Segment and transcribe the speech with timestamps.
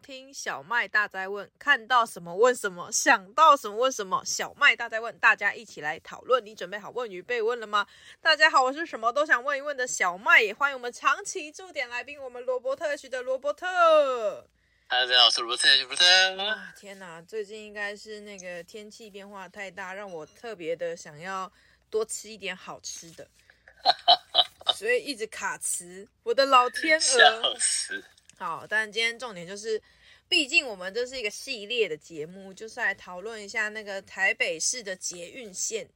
[0.00, 4.22] 听小麦大灾问，看到什么问什么，想到什么问什么。
[4.24, 6.44] 小麦大灾问，大家一起来讨论。
[6.44, 7.86] 你准备好问与被问了吗？
[8.20, 14.48] 大家好，我是什么都想问一问的小麦，也欢迎我们长期驻点来宾，我们罗伯特 H 的罗伯特。
[14.88, 16.42] 大家好，我是罗伯特 H 罗伯特。
[16.42, 21.52] 啊，天哪，最近应该是那个天气变化太大，让我特别的想要
[21.90, 23.28] 多吃一点好吃的。
[24.74, 27.56] 所以一直卡词，我的老天鹅！
[28.40, 29.78] 好，但今天重点就是，
[30.26, 35.86] 毕竟我们这是一个系列的节目，就是来讨论一下那个台北市的捷运线，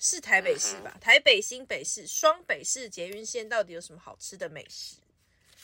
[0.00, 0.90] 是台北市吧？
[0.96, 4.96] 嗯、台北新北市双北市捷运线到底有什么好吃的美食？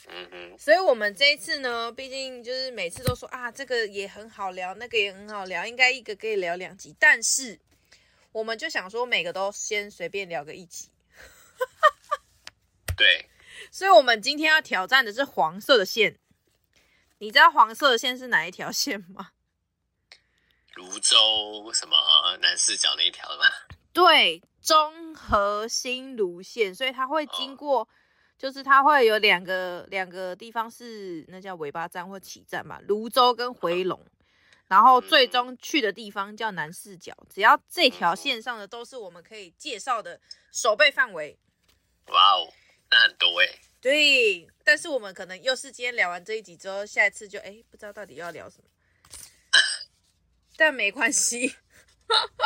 [0.07, 0.57] 嗯嗯。
[0.57, 7.59] 所以我们这一次呢，毕竟就是每次都说啊，这个也很好聊，那个也很好聊，应该一个可以聊两集，但是
[8.31, 10.89] 我们就想说，每个都先随便聊个一集。
[12.97, 13.27] 对，
[13.73, 16.17] 所以，我们今天要挑战的是黄色的线。
[17.19, 19.31] 你知道黄色的线是哪一条线吗？
[20.75, 21.97] 泸州什么
[22.41, 23.45] 南四角那一条的吗？
[23.93, 26.73] 对，中和新芦线。
[26.73, 27.89] 所以它会经过，哦、
[28.39, 33.99] 就是它会有两个两个地方是那叫尾巴站或起站嘛，泸州跟回龙。
[33.99, 34.07] 哦、
[34.69, 37.13] 然后最终去的地方叫南四角。
[37.29, 40.21] 只要这条线上的都是我们可以介绍的
[40.53, 41.37] 守备范围。
[42.07, 42.53] 哇哦，
[42.91, 43.61] 那很多哎、欸。
[43.81, 48.65] 对，但是我们可能又是今天聊完这一集之后，下一次就哎不知道到底要聊什么。
[50.59, 51.57] 但没关系，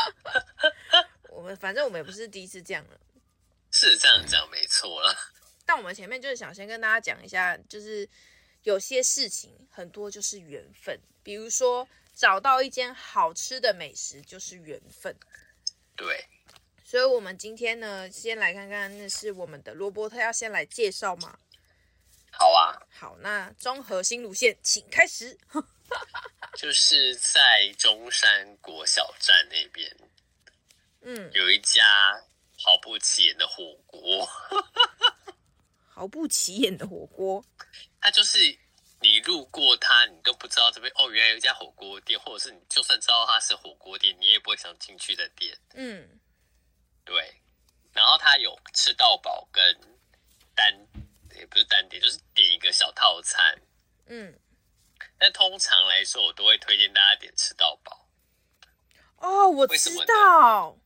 [1.30, 3.00] 我们反正我们也不是第一次这样了。
[3.72, 5.12] 是这样讲没错了。
[5.66, 8.08] 但我们前面就是想先跟大家讲一下，就是
[8.62, 15.12] 有些事情很多就是缘分，比如说找到一间好吃的美食就是缘分。
[15.96, 16.24] 对。
[16.84, 21.36] 所以，我们今天呢，先来看看，那是我们的罗伯特要先来介绍吗？
[22.32, 25.38] 好啊，好，那中和新路线，请开始。
[26.56, 29.96] 就是在中山国小站那边，
[31.02, 32.24] 嗯，有一家
[32.58, 34.28] 毫不起眼的火锅。
[35.94, 37.44] 毫不起眼的火锅，
[38.00, 38.38] 它就是
[39.00, 45.56] 你路过它，你都不知道这边哦，原来有一家火锅店，或者是你就算知道它是火锅店，你也不会想进去的店。
[45.74, 46.18] 嗯。
[47.04, 47.34] 对，
[47.92, 49.62] 然后它有吃到饱跟
[50.54, 50.72] 单，
[51.36, 53.60] 也不是单点，就是点一个小套餐。
[54.06, 54.38] 嗯，
[55.18, 58.06] 但通常来说，我都会推荐大家点吃到饱。
[59.16, 60.76] 哦，我知道。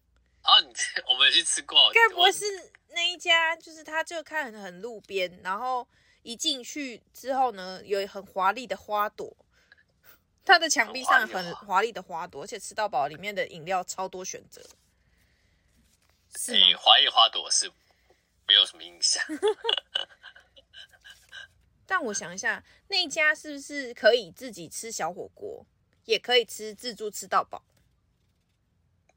[0.42, 0.72] 哦，你
[1.08, 1.90] 我们有去吃过？
[1.92, 2.44] 该不会是
[2.90, 3.56] 那一家？
[3.56, 5.86] 就是他就看很很路边，然后
[6.22, 9.36] 一进去之后呢，有很华丽的花朵，
[10.44, 14.62] 他的墙壁上很华丽的花朵，而且吃到饱里面的饮料超多选择。
[16.38, 17.68] 是华丽花朵是
[18.46, 19.24] 没有什么印象，
[21.86, 25.64] 但我想一下，那一家是不是可以自己吃小火锅，
[26.04, 27.62] 也可以吃自助吃到饱？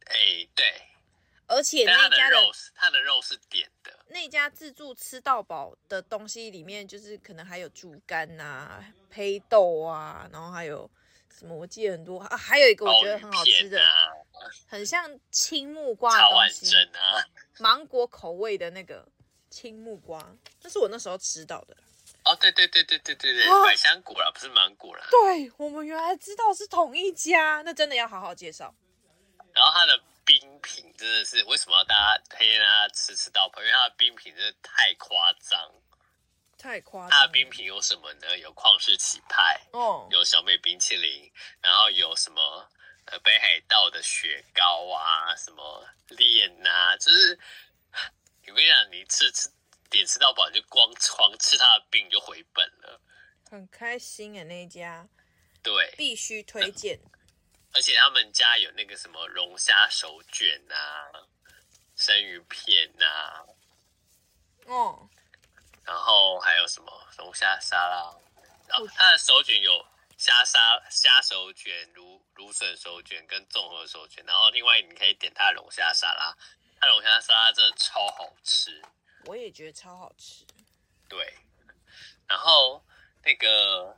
[0.05, 0.65] 哎、欸，对，
[1.47, 10.89] 而且那一家的，的肉是它的肉是点的，那家自助吃到饱的东西里面，就是可能还有猪肝啊、胚豆啊，然后还有。
[11.31, 11.55] 什么？
[11.55, 14.11] 我记得很多啊，还有一个我觉得很好吃的，啊、
[14.67, 17.23] 很像青木瓜的东西，啊、
[17.59, 19.07] 芒果口味的那个
[19.49, 21.77] 青木瓜，那是我那时候吃到的。
[22.25, 25.07] 哦，对对对对对对对，啊、百香果啦，不是芒果啦。
[25.09, 28.73] 对，我们原来知道是同一家，那真的要好好介绍。
[29.53, 33.61] 然后它的冰品真的是，为什么要大家推荐大家吃吃到饱？
[33.61, 35.71] 因为它的冰品真的太夸张。
[36.57, 37.09] 太夸张！
[37.09, 38.37] 它的冰品有什么呢？
[38.37, 41.31] 有旷世奇派哦，有小美冰淇淋，
[41.61, 42.69] 然后有什么
[43.05, 47.39] 呃北海道的雪糕啊，什么链呐，就是
[48.49, 49.49] 我跟你讲，你吃吃
[49.89, 53.01] 点吃到饱，就光狂吃他的饼就回本了，
[53.49, 55.07] 很开心啊那一家，
[55.61, 56.99] 对，必须推荐。
[57.73, 61.09] 而且他们家有那个什么龙虾手卷啊，
[61.95, 63.45] 生鱼片啊，
[64.65, 65.09] 哦。
[65.85, 68.13] 然后还有什么龙虾沙拉，
[68.67, 69.83] 然后它的手卷有
[70.17, 76.37] 虾沙虾手卷、芦芦笋手卷跟综合手卷，然后另外你可以点他的龙虾沙拉，
[76.79, 78.79] 它龙虾沙拉真的超好吃，
[79.25, 80.45] 我也觉得超好吃。
[81.07, 81.33] 对，
[82.27, 82.83] 然后
[83.23, 83.97] 那个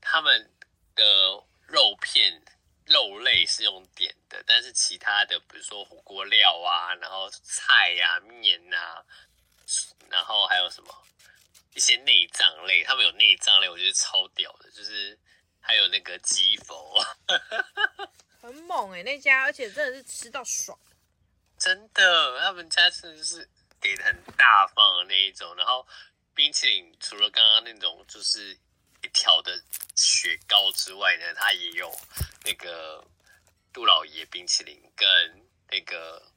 [0.00, 0.50] 他们
[0.94, 1.04] 的
[1.66, 2.42] 肉片
[2.86, 9.04] 肉类是用点的，但是其他的比如说火锅料啊，然后菜呀、啊、面啊，
[10.08, 11.02] 然后还有什么？
[11.74, 15.18] 一些内脏类，他们有内脏类，我觉得超屌的，就是
[15.60, 16.98] 还有那个鸡佛，
[18.40, 20.78] 很猛哎、欸，那家，而且真的是吃到爽，
[21.58, 23.46] 真的，他们家真的是
[23.80, 25.86] 给的很大方的那一种，然后
[26.34, 28.52] 冰淇淋除了刚刚那种就是
[29.02, 29.62] 一条的
[29.94, 31.90] 雪糕之外呢，它也有
[32.44, 33.06] 那个
[33.72, 35.08] 杜老爷冰淇淋跟
[35.70, 36.30] 那个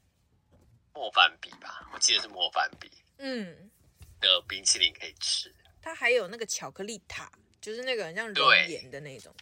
[0.94, 3.71] 莫凡比吧，我记得是莫凡比，嗯，
[4.19, 5.53] 的冰淇淋可以吃。
[5.81, 7.31] 它还有那个巧克力塔，
[7.62, 9.33] 就是那个很像熔岩的那种。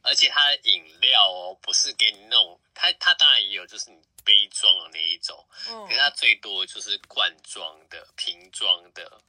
[0.00, 9.22] 而且它的饮料哦，不是给你那种，它它当然也有，就是你杯装的那一种，嗯、可是它最多就是罐装的、瓶装的。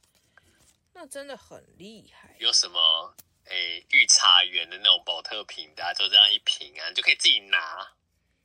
[0.92, 2.36] 那真的很厉害。
[2.38, 3.14] 有什么
[3.46, 7.90] 诶，御茶园的那种保特瓶的、啊，就这样一瓶啊，你就可以自己拿。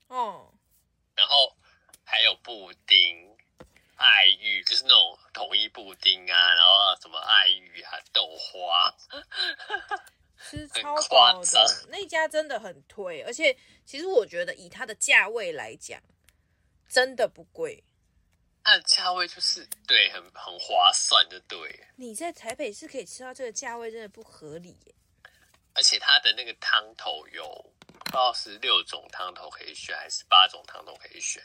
[0.07, 0.53] 哦。
[1.13, 1.53] 然后
[2.05, 3.35] 还有布丁、
[3.97, 8.95] 爱玉，就是那种统一布丁啊，然后什么爱玉啊、豆花。
[10.37, 15.99] 吃超饱的那家真的很推，而且其实我觉得以它的价位来讲，
[16.87, 17.83] 真的不贵。
[18.63, 21.87] 它的价位就是对，很很划算，的对。
[21.95, 24.95] 你在台北是可以吃到这个价位，真的不合理耶。
[25.73, 27.43] 而且它的那个汤头有
[27.87, 31.43] 不知道是六种汤头可以选，还是八种汤头可以选。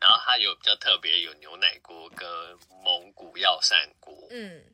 [0.00, 2.28] 然后它有比较特别，有牛奶锅跟
[2.82, 4.26] 蒙古药膳锅。
[4.30, 4.64] 嗯。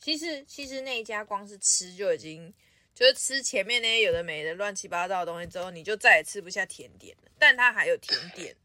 [0.00, 2.52] 其实其实那一家光是吃就已经，
[2.94, 7.30] 就是吃前面那些有的没的乱七八糟的东西之后，你就再也吃不下甜点了。
[7.38, 8.56] 但它还有甜点，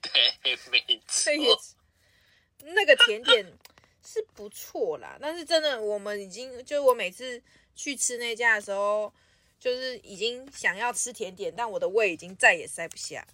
[0.00, 1.62] 对，没错，
[2.62, 3.46] 那个甜点
[4.04, 5.18] 是不错啦。
[5.20, 7.42] 但是真的，我们已经就是我每次
[7.74, 9.12] 去吃那家的时候，
[9.60, 13.26] 就是已经想要吃甜点，但我的胃已经再也塞不下。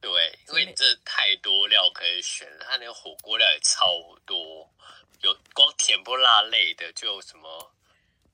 [0.00, 0.10] 对，
[0.48, 3.86] 因为你这太多料可以选了，它那个火锅料也超
[4.24, 4.68] 多。
[5.20, 7.72] 有光甜不辣类的，就有什么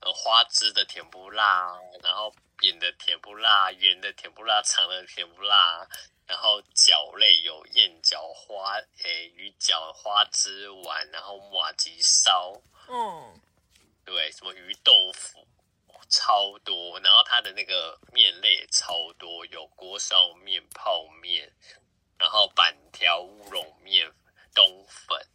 [0.00, 5.86] 呃花枝的甜不辣，然后扁的甜不辣，圆的甜不辣，长的甜不辣，
[6.26, 12.52] 然后饺类有燕饺花诶鱼饺花枝丸，然后马吉烧，
[12.88, 13.40] 嗯，
[14.04, 15.46] 对，什么鱼豆腐
[16.08, 21.52] 超多，然后它的那个面类也超多，有锅烧面、泡面，
[22.18, 24.10] 然后板条乌龙面、
[24.54, 25.27] 冬粉。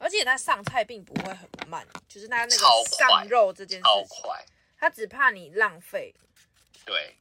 [0.00, 2.56] 而且它上菜并不会很慢，就是它那个
[2.96, 4.44] 上肉这件事情，超快，
[4.78, 6.14] 它只怕你浪费。
[6.86, 7.14] 对。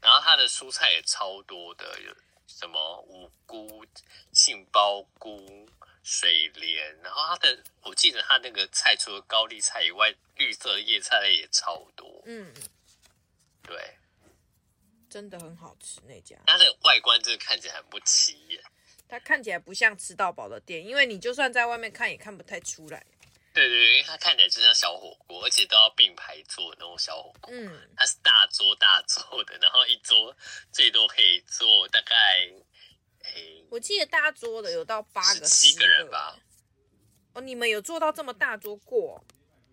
[0.00, 2.12] 然后它的蔬菜也超多的，有
[2.48, 3.86] 什么五菇、
[4.32, 5.68] 杏鲍菇、
[6.02, 7.00] 水莲。
[7.04, 12.20] 然后它的，我记得它那个菜除了高丽菜以外，绿色的叶菜类也超多。
[12.26, 12.52] 嗯，
[13.62, 13.96] 对，
[15.08, 16.36] 真的很好吃那家。
[16.48, 18.60] 它的外观真的看起来很不起眼。
[19.12, 23.04] 它看起来不像吃到饱的店，因为你就算在外面看也看不太出来。
[23.52, 27.52] 对对对，因为它看起来就像小火锅，而且都要并排坐那种小火锅。
[27.52, 30.34] 嗯，它是大桌大桌的，然后一桌
[30.72, 32.16] 最多可以坐大概，
[33.24, 36.38] 诶，我记得大桌的有到八个、七个人吧。
[37.34, 39.22] 哦，你们有坐到这么大桌过？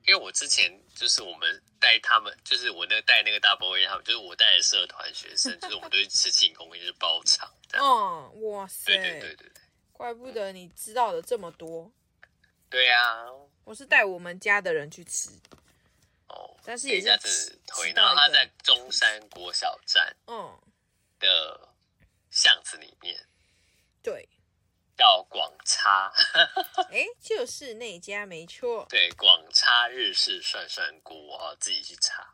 [0.08, 7.52] 因为我之前就是我们带他们，就是我那带那个大波威他们，就是我带的社团学生，就是我们都去吃庆功宴，就是包场。
[7.74, 8.86] 哦，哇塞！
[8.86, 9.62] 对对对对对，
[9.92, 11.92] 怪不得你知道的这么多。
[12.70, 13.28] 对呀、啊，
[13.64, 15.30] 我是带我们家的人去吃。
[16.28, 20.60] 哦，但是也是推，然后他在中山国小站，嗯，
[21.20, 21.70] 的
[22.32, 23.26] 巷子里面。
[24.02, 24.28] 对。
[25.00, 26.12] 叫广叉，
[26.92, 28.86] 哎，就是那家没错。
[28.90, 32.30] 对，广叉日式涮涮锅，我自己去查。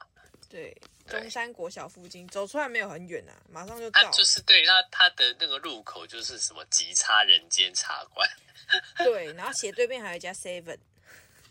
[0.50, 0.76] 对，
[1.08, 4.10] 中山国小附近，走出来没有很远啊，马上就到。
[4.10, 8.28] 就是对，他他的那个入口就是什么吉叉人间茶馆。
[8.98, 10.80] 对，然后斜对面还有一家 Seven。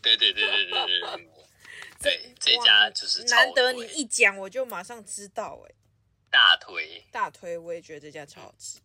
[0.01, 1.29] 对对对对对对对。
[2.01, 5.73] 对，这家就是难得你一讲，我就马上知道哎。
[6.29, 8.79] 大腿，大腿，我也觉得这家超好吃。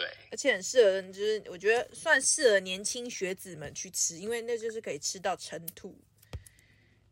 [0.00, 5.94] 对，而且很适合，就是我觉得算适合年轻学子们去吃，因为那就是可以吃到尘土，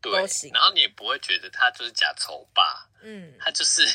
[0.01, 0.11] 对，
[0.51, 2.89] 然后你也不会觉得它就是假丑吧？
[3.03, 3.85] 嗯，它就是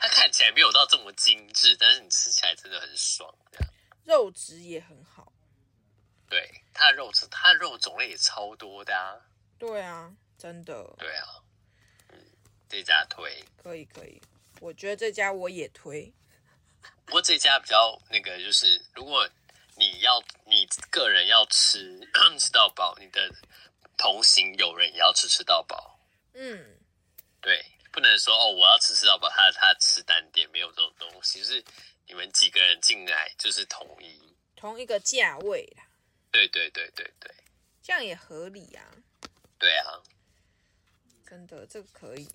[0.00, 3.32] 它看起来没有到这么精致，但是你吃起来真的很爽，
[4.02, 5.32] 肉质也很好。
[6.28, 9.14] 对，它的肉质，它的肉种类也超多的啊。
[9.60, 10.92] 对啊，真的。
[10.98, 11.26] 对啊，
[12.08, 12.18] 嗯，
[12.68, 14.20] 这家推可以可以，
[14.58, 16.12] 我觉得这家我也推。
[17.10, 19.28] 不过这家比较那个，就是如果
[19.74, 21.98] 你要你个人要吃
[22.38, 23.28] 吃到饱，你的
[23.98, 25.98] 同行友人也要吃吃到饱。
[26.34, 26.78] 嗯，
[27.40, 31.64] 对，不能说哦，我要吃吃到饱，他他吃单点，没有这种东西，就是
[32.06, 35.82] 你们几个人进来就是统一同一个价位啦。
[36.30, 37.34] 对对对对对，
[37.82, 38.86] 这样也合理啊。
[39.58, 39.98] 对啊，
[41.26, 42.28] 真的这个可以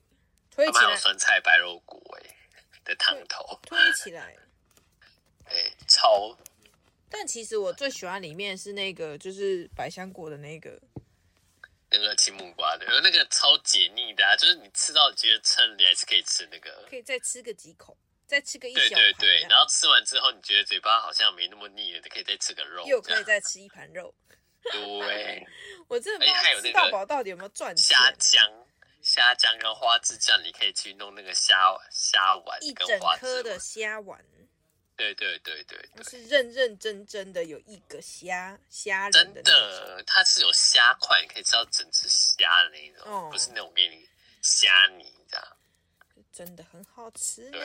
[0.51, 0.82] 推起来。
[0.82, 2.36] 还有酸菜白肉骨哎
[2.84, 4.36] 的汤头推起来。
[5.46, 6.38] 哎，超
[7.10, 10.82] 但其实我最喜欢里面是那个，就是百香果的那个，
[11.90, 14.36] 那个青木瓜的，那个超解腻的啊！
[14.36, 17.96] 就是你吃到觉得撑，你还是可以吃那个，可以再吃个几口，
[18.28, 18.80] 再吃个一小。
[18.80, 24.14] 对对对，然后吃完之后，你觉得嘴巴好像没那么腻了，就可以再吃个肉，又可以再吃一盘肉。
[24.64, 25.48] 对，
[25.88, 27.96] 我真的不知道吃到饱到底有没有赚钱。
[27.96, 28.68] 虾酱、
[29.02, 31.56] 虾酱跟花枝酱，你可以去弄那个虾
[31.92, 34.20] 虾丸，一整颗的虾丸。
[34.96, 44.08] 对对对对，对，是认认真真的有一个虾虾仁的，真的，它是有虾块，你可以吃到整只虾的那种，哦、不是那种给你
[44.42, 45.58] 虾泥这样，
[46.32, 47.60] 真的很好吃呢。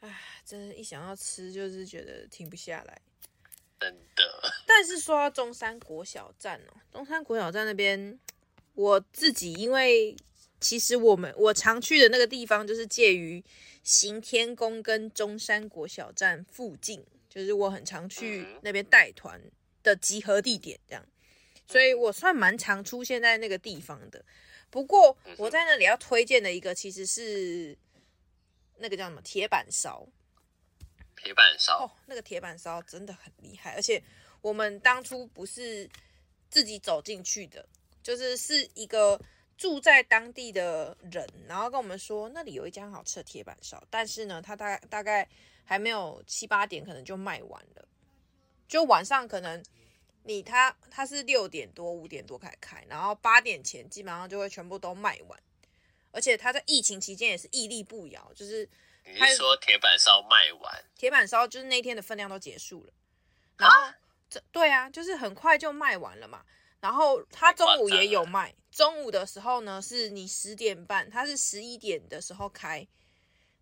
[0.00, 0.12] 哎，
[0.44, 3.00] 真的，一想要吃就是觉得停不下来，
[3.78, 4.52] 真的。
[4.66, 8.18] 但是说到中山国小站哦，中山国小站那边，
[8.74, 10.14] 我自己因为
[10.60, 13.42] 其实我们我常去的那个地方就是介于。
[13.82, 19.40] 行天宫跟中山国小站附近，就是我很常去那边带团
[19.82, 21.02] 的集合地点，这样，
[21.66, 24.22] 所以我算蛮常出现在那个地方的。
[24.68, 27.76] 不过我在那里要推荐的一个，其实是
[28.76, 30.06] 那个叫什么铁板烧。
[31.16, 34.00] 铁板烧哦，那个铁板烧真的很厉害，而且
[34.42, 35.88] 我们当初不是
[36.50, 37.66] 自己走进去的，
[38.02, 39.18] 就是是一个。
[39.60, 45.28] 住在当地的人，然后跟我们说那里有一家很好吃的铁板烧，但是呢，他大大概
[45.66, 47.86] 还没有七八点，可能就卖完了。
[48.66, 49.62] 就晚上可能
[50.22, 55.38] 你他他是六点多五点多开始开，然后八点前基本上就会全部都卖完。
[56.10, 58.66] 而且他在疫情期间也是屹立不摇，就是
[59.04, 62.92] 你是说铁板烧卖完，铁板烧就是那天的分量都结束了，
[63.58, 63.92] 然后
[64.30, 66.42] 这对啊，就是很快就卖完了嘛。
[66.80, 68.54] 然后他中午也有卖。
[68.70, 72.86] 中午的时候呢，是你十点半，他是十一点的时候开，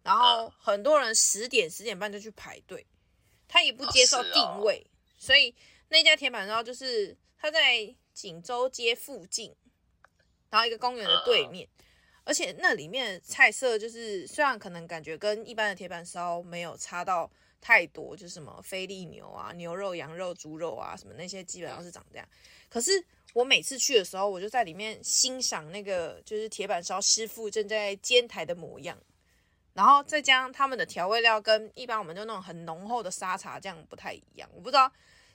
[0.02, 2.86] 然后很多人十点十点半就去排队，
[3.48, 5.54] 他也不接受定位，所以
[5.88, 9.56] 那家铁板烧就是他在锦州街附近，
[10.50, 11.66] 然后一个公园的对面，
[12.24, 17.28] 而且那里面的菜色就是虽然可能感觉跟一般的铁板烧没有差到
[17.62, 22.28] 太多，就是什么菲力牛啊、牛肉、羊肉、猪肉啊什么那些基本上是长这样，
[22.68, 23.04] 可是。
[23.34, 28.98] 我每次去的时候，我就在里面欣赏那个就是铁板烧师傅正在煎台的模样，
[29.74, 34.48] 然后再加上他们的调味料跟一般我们就那种很浓厚的沙茶酱不太一样。
[34.54, 34.90] 我不知道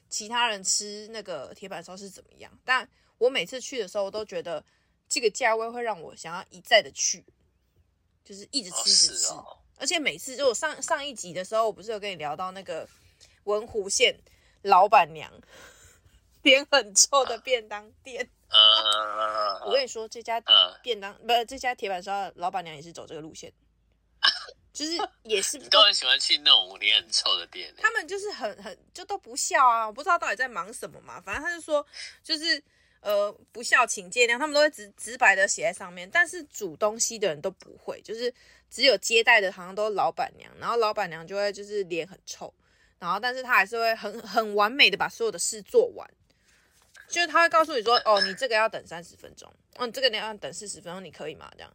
[0.10, 2.86] 其他人吃那个铁板烧是怎么样，但
[3.20, 4.62] 我每次去的时候，我都觉得
[5.08, 7.24] 这个价位会让我想要一再的去，
[8.26, 9.34] 就是一直吃一直吃。
[9.78, 12.90] 而且每次就我上上一集的时候，我不是有跟你聊到那个
[13.44, 14.20] 文湖县
[14.64, 15.32] 老板娘。
[16.44, 18.30] 脸很臭的便当店，
[19.66, 20.42] 我跟你说，这家
[20.84, 23.52] 便当不是这家铁板烧老板娘也是走这个路线，
[24.74, 24.92] 就是
[25.24, 27.74] 也是都很喜欢去那种脸很臭的店。
[27.78, 31.20] 他们就是很很就都不笑啊，我不知道到底在忙什么嘛。
[31.22, 31.86] 反正他就说，
[32.22, 32.62] 就是
[33.00, 36.10] 呃不笑请见谅，他们都会直直白的写在上面。
[36.12, 38.34] 但是煮东西的人都不会，就是
[38.70, 42.54] 只有接待的，好像都是老板娘，然后老板娘就会就是脸很臭，
[43.00, 46.06] 然后但是他还是会很很完美的把所有的事做完。
[47.14, 51.48] 就是他会告诉你说，哦，你这个要等三十分钟，哦，你这个你要等四十分钟，你可以吗？
[51.56, 51.72] 这样，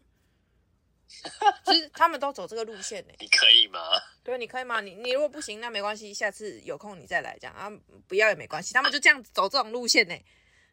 [1.65, 3.15] 其实他们都走这个路线呢。
[3.21, 3.79] 你可以吗？
[4.25, 4.81] 对，你可以吗？
[4.81, 7.71] 你你如果不行，那没关系，下次有空你再来这样啊，
[8.09, 8.75] 不要也没关系。
[8.75, 10.15] 他们就这样走这种路线呢，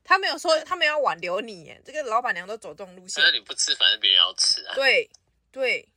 [0.03, 3.23] 他没有说他们要挽留你耶，这个老板娘都走这种路线。
[3.23, 4.73] 那你不吃，反正别人要吃啊。
[4.73, 5.07] 对
[5.51, 5.87] 对，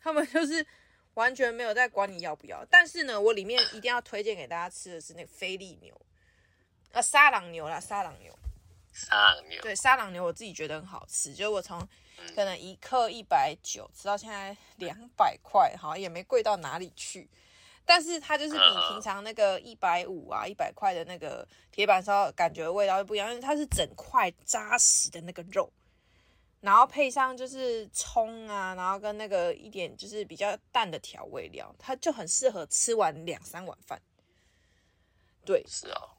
[0.00, 0.66] 他们就是
[1.12, 2.64] 完全没有在管你要不要。
[2.70, 6.00] 但是呢，我里面一定要推荐给大家吃的是那个菲力牛。
[6.96, 8.34] 啊，沙朗牛啦，沙朗牛，
[8.90, 11.78] 沙朗牛，对，沙朗牛我自己觉得很好吃，就我从
[12.34, 17.28] 可能一克一百九吃到现在两百块，好像也没贵到哪里去，
[17.84, 25.70] 但是它就是比平常那个一百五啊、一百块的那个铁板烧感觉味道会不一样，因为它是整块扎实的那个肉，
[26.62, 34.00] 然后配上就是葱啊，然后跟那个一点就是比较淡的调味料，它就很适合吃完两三碗饭。
[35.44, 36.15] 对，是啊。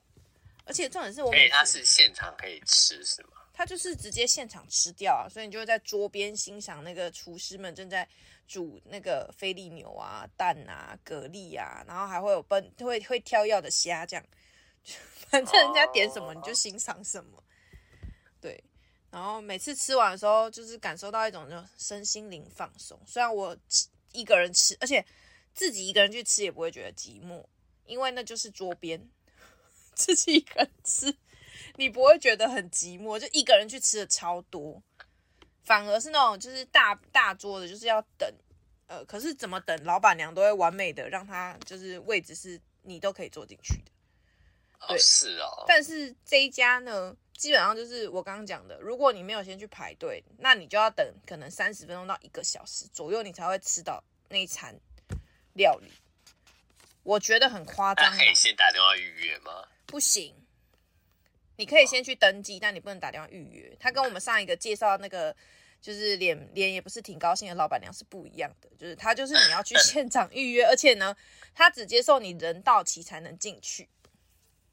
[0.68, 3.30] 而且重点是我，所以它是现场可以吃是吗？
[3.54, 8.08] 它就是直接现场吃掉啊，所以你就会在桌边欣赏那个厨师们正在
[8.48, 14.24] 煮那个菲力牛啊、蛋啊、蛤蜊啊，然后还会有奔会会挑药的虾这样，
[15.30, 17.44] 反正人家点什么你就欣赏什么。
[18.40, 18.64] 对，
[19.10, 23.00] 然后每次吃完的时候，就是感受到一种就身心灵放松。
[23.08, 23.58] 虽然我
[24.12, 25.04] 一个人吃，而且
[25.56, 27.44] 自己一个人去吃也不会觉得寂寞，
[27.86, 29.10] 因为那就是桌边。
[29.98, 31.14] 自己一个人吃，
[31.76, 34.82] 你不会觉得很寂寞，就一个人去吃的超多，
[35.64, 38.32] 反而是那种就是大大桌的，就是要等，
[38.86, 43.92] 呃，可是怎么等，老板娘都会完美的让他就是位置是你都可以坐进去的。
[44.88, 45.66] 对，哦是哦。
[45.68, 54.80] 但是这一家呢，基本上就是我刚刚讲的，如果你没有先去排队，那你就要等可能三十分钟到一个小时左右，你才会吃到那一餐
[55.54, 55.92] 料理。
[57.02, 58.12] 我觉得很夸张。
[58.16, 59.68] 可以先打电话预约吗？
[59.88, 60.36] 不行，
[61.56, 63.76] 你可以先去登记，但你不能打电话预约。
[63.80, 65.36] 他跟我们上一个介绍那个。
[65.80, 68.70] 就是脸脸也不是挺高兴的，老板娘是不一样的。
[68.80, 71.16] 就是他就是你要去 现场预约，而且呢，
[71.54, 73.88] 他只接受你人到齐才能进去。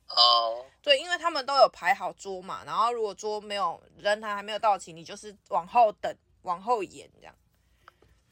[0.09, 7.35] 哦，对，因为他们都有排好桌嘛，然后如果桌没有人，他还没有到齐，你就是往后等，往后延这样。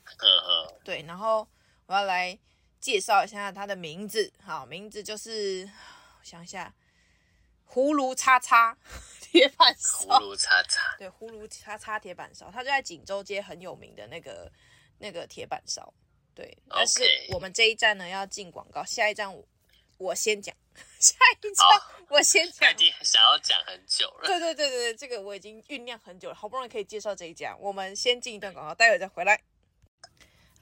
[0.06, 0.74] 嗯嗯。
[0.82, 1.46] 对，然后
[1.84, 2.36] 我要来
[2.80, 5.68] 介绍一下他的名字，好，名字就是我
[6.22, 6.74] 想一下。
[7.74, 8.76] 葫芦叉叉
[9.18, 14.52] 铁板烧，葫芦叉叉，对，葫芦叉叉铁板烧，它就在锦州街很有名的那个
[14.98, 15.90] 那个铁板烧，
[16.34, 16.54] 对。
[16.68, 19.48] 但是我们这一站呢要进广告，下一站我，
[19.96, 20.54] 我先讲，
[21.00, 21.66] 下一站
[22.10, 22.70] 我先讲。
[22.72, 24.26] 已经想要讲很久了。
[24.26, 29.40] 对对对对，这个我已经酝酿很久了，好不容易可以介绍这一家，我们先进一段广告，待会再回来。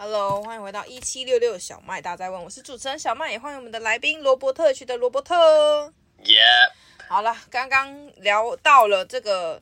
[0.02, 5.92] Hello，欢迎回到一七六六小麦，大家在问，我是主持人小麦，也欢迎我们的来宾罗伯特区的罗伯特。
[6.25, 6.73] Yeah。
[7.07, 9.61] 好了，刚刚聊到了这个，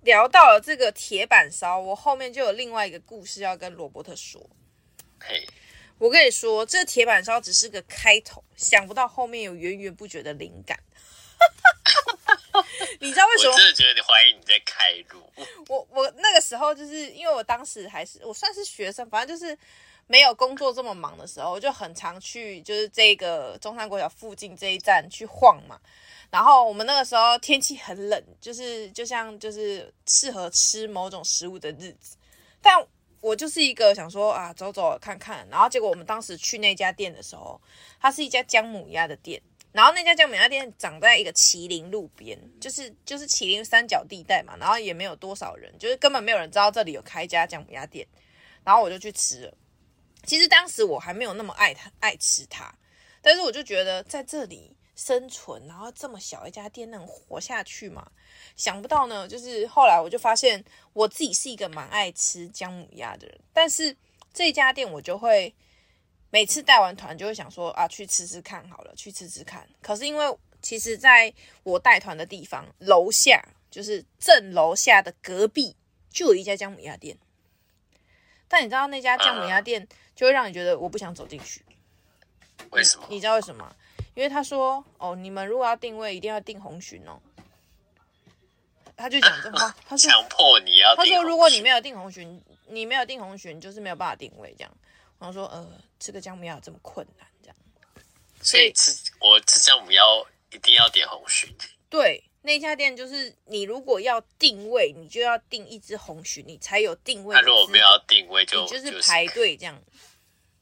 [0.00, 4.44] 聊到了这个铁板烧，我后面就有另外一个故事要跟罗伯特说。
[5.20, 5.46] 嘿，
[5.98, 10.76] 我跟你说，这铁板烧只是个开头，想不到后面有源源不绝的灵感。
[13.00, 13.52] 你知道为什么？
[13.52, 15.22] 我真的觉得你怀疑你在开路。
[15.68, 19.56] 我我那个时候就是因为我当时还是我算是学生，反正就是
[20.06, 25.78] 没有工作这么忙的时候，我就很常去就是这个中山国小附近这一站去晃嘛。
[26.30, 32.16] 然后我们那个时候天气很冷，就是就像就是适合吃某种食物的日子。
[32.62, 32.74] 但
[33.20, 35.46] 我就是一个想说啊，走走看看。
[35.50, 37.60] 然后结果我们当时去那家店的时候，
[38.00, 39.40] 它是一家姜母鸭的店。
[39.72, 44.56] 然后那家姜母鸭店长在一个麒麟路边，就是就是麒麟三角地带嘛。
[44.58, 48.06] 然后也没有多少人，就是根本没有人知道这里有开一家姜母鸭店。
[48.64, 49.54] 然后我就去吃了。
[50.24, 52.72] 其实当时我还没有那么爱它，爱吃它，
[53.20, 54.76] 但是我就觉得在这里。
[54.94, 58.06] 生存，然后这么小一家店能活下去吗？
[58.56, 59.26] 想不到呢。
[59.26, 63.96] 就是后来我就发现，我自己是一个蛮爱吃姜母鸭的人，但是
[64.34, 65.52] 这家店我就会
[66.32, 69.68] 每次带完团就会想说啊，去吃吃看好了，去吃吃看。
[69.82, 71.30] 可是因为其实在
[71.62, 75.76] 我带团的地方楼下，就是正楼下的隔壁
[76.10, 77.18] 就有一家姜母鸭店，
[78.48, 81.62] 但你知道那家姜母鸭店就会让你觉得我不想走进去。
[82.70, 83.04] 为什么？
[83.10, 83.76] 你，你知道为什么？
[84.14, 87.20] 因为他说：“哦，你们如果要定位，一定要定红蟳哦。”
[88.96, 94.72] 他就讲这话， 他说：“强迫你要。”他说：“如果你没有定红蟳，你没有订红蟳，就是没有办法定位。”这样，
[95.22, 95.64] 然后说：“呃，
[96.00, 97.56] 吃个姜母鸭这么困难，这样。”
[98.42, 100.02] 所以吃我吃姜母鸭
[100.50, 101.48] 一定要点红鲟。
[101.88, 107.36] 对，那家店就是你如果要定位，你就要定一只红鲟，你才有定位。
[107.36, 109.80] 他如果没有要定位就，就就是排队这样。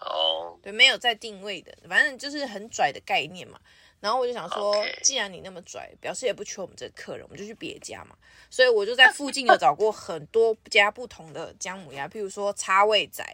[0.01, 3.59] 哦，对，没有在定位的，反正就是很拽的概念嘛。
[4.01, 8.17] 然后我就想说.既然你那么拽，表示也不缺我们这个客人，我们就去别家嘛。
[8.51, 13.25] 所以我就在附近有找过很多家不同的姜母鸭，譬如说叉味仔，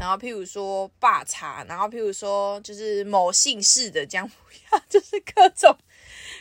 [0.00, 4.34] 然后譬如说霸叉，然后譬如说就是某姓氏的姜母
[4.70, 5.76] 鸭， 就是各种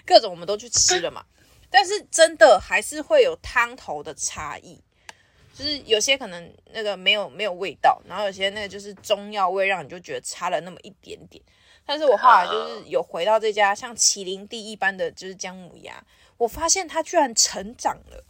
[0.06, 1.26] 各种我们都去吃了嘛。
[1.70, 4.82] 但是真的还是会有汤头的差异。
[5.54, 11.42] 就是有些可能那个没有没有味道，然后有些那个就是中药味，让你就觉得差了那么一点点。
[11.86, 16.04] 但是我后来就是有回到这家像麒麟地一般的就是姜母鸭，
[16.38, 18.24] 我发现它居然成长了。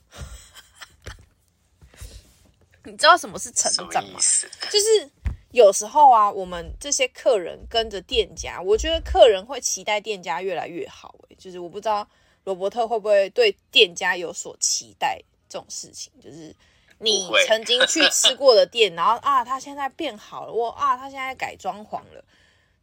[2.84, 4.20] 你知道什么是成长吗？
[4.70, 5.10] 就是
[5.52, 11.16] 有时候啊，我们这些客人跟着店家，我觉得客人会期待店家越来越好。
[11.30, 12.08] 欸，就是我不知道
[12.44, 16.56] 罗伯特会不会对店家有所期待这种事情，就是。
[16.98, 22.24] 你曾经去吃过的店，然后啊，他现在变好了，我啊，他现在改装潢了，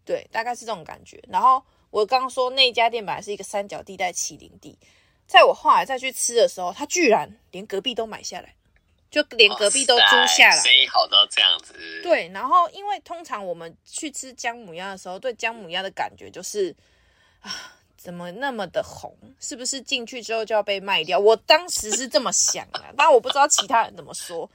[0.05, 1.23] 对，大概是这种感觉。
[1.29, 4.79] 然后我刚刚说那家店本来是一个三角地带麒麟地，
[5.27, 8.55] 在我后来再去吃的时候，他居然连隔壁都买下来，
[9.11, 11.75] 就连隔壁都租下来，生意好到这样子。
[12.03, 16.75] 对，然后因为通常我们去吃姜母鸭的时候，对姜母鸭的感觉就是
[17.41, 17.79] 啊。
[18.03, 19.17] 怎么那么的红？
[19.39, 21.17] 是不是进去之后就要被卖掉？
[21.17, 24.51] 我当时是这么想的，但我不知道其他人怎么说。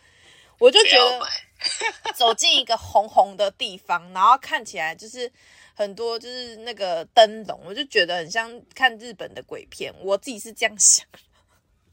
[0.60, 1.26] 我就觉得
[2.16, 5.32] 走进一个红红的地方，然后看起来就是
[5.74, 9.94] 很多就是那个灯笼，我就觉得很像看日本的鬼片。
[10.02, 11.06] 我自己是这样想，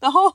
[0.00, 0.34] 然后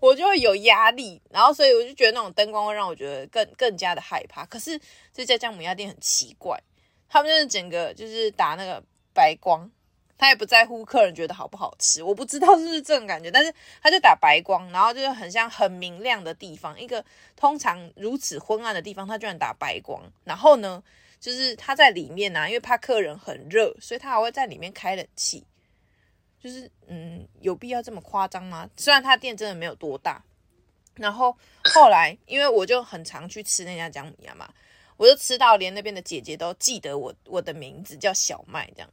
[0.00, 4.44] 我就会有压力，然后所以我就觉得那种灯光会让我觉得更 更加的害怕。
[4.46, 4.80] 可是
[5.12, 6.60] 这家姜母鸭店很奇怪，
[7.08, 8.82] 他们就是整个就是打那个。
[9.16, 9.70] 白光，
[10.16, 12.02] 他也不在乎客人觉得好不好吃。
[12.02, 17.04] 我不知道是不是这种感觉，但是他就打白光，然后就是很像很明亮的地方，一个
[17.36, 20.02] 通常如此昏暗的地方，他居然打白光。
[20.24, 20.82] 然后呢，
[21.20, 25.44] 就是他在里面啊，因为怕客人很热，所以他还会在里面开冷气。
[26.42, 28.68] 就是嗯，有必要这么夸张吗？
[28.76, 30.22] 虽然他店真的没有多大。
[30.96, 34.48] 然后后来，因为我就很常去吃那家姜母鸭嘛，
[34.96, 38.88] 我就吃到连那边的姐姐都记得我我的名字叫小麦这样。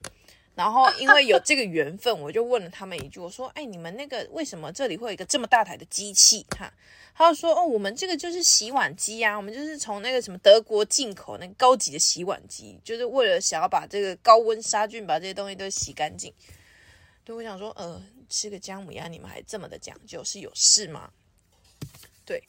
[0.53, 6.71] 然后因为有这个缘分，我就问了他们一句，我说：“哎，你们那个为什么这里会有一个这么大台的机器？”哈，
[7.15, 16.33] 他就说：“哦，我们这个就是洗碗机啊，我们就是从那个什么德国进口那个高级的洗碗机，就是为了想要把这个高温杀菌，把这些东西都洗干净。”
[17.23, 21.11] 对，我想说，呃，吃个姜母鸭，你们还这么的讲究，是有事吗？
[22.25, 22.43] 对，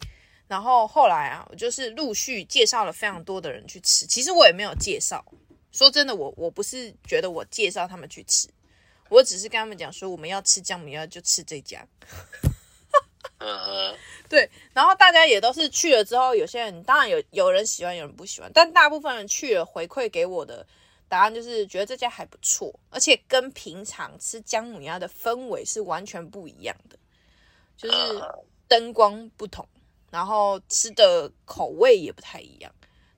[0.49, 4.07] 然后后来啊，我就是陆续介绍了非常多的人去吃。
[4.07, 5.25] 其实我也没有介绍，
[5.73, 8.49] 说真的，我我不是觉得我介绍他们去吃，
[9.09, 11.85] 我只是跟他们讲说，我们要吃姜母鸭就吃这家。
[14.29, 20.65] 对，然后大家也都是去了之后，有些人当然有有人喜欢，有人不喜欢，但大部分人去了回馈给我的
[21.09, 26.99] 答案就是觉得这家还不错，而且跟平常吃姜母鸭的氛围是完全不一样的，
[27.77, 27.97] 就是。
[28.69, 29.69] 灯光不同，
[30.11, 32.73] 然后吃的口味也不太一样。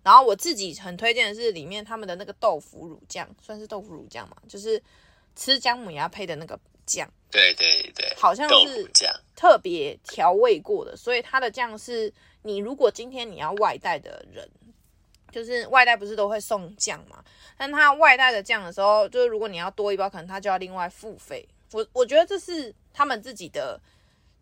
[0.05, 4.81] 然后我自己很推荐的是里面他们的那个豆腐乳酱，算是豆腐乳酱嘛，就是
[5.35, 7.11] 吃姜母鸭配的那个酱。
[7.31, 8.89] 对对对，好像是
[9.35, 12.13] 特别调味过的，所以它的酱是
[12.43, 14.49] 你如果今天你要外带的人，
[15.33, 17.25] 就是外带不是都会送酱嘛？
[17.57, 21.49] 但他外带的酱的时候，就是如果你要多一包，可能他就要另外付费。
[21.73, 23.81] 我我觉得这是他们自己的，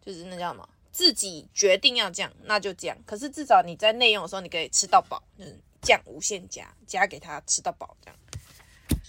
[0.05, 0.69] 就是那叫什么？
[0.93, 2.97] 自己决定要这样，那就这样。
[3.07, 8.17] 可是至少你在内用的时候，你可以吃到饱，就是酱无限加，加给他吃到饱这样。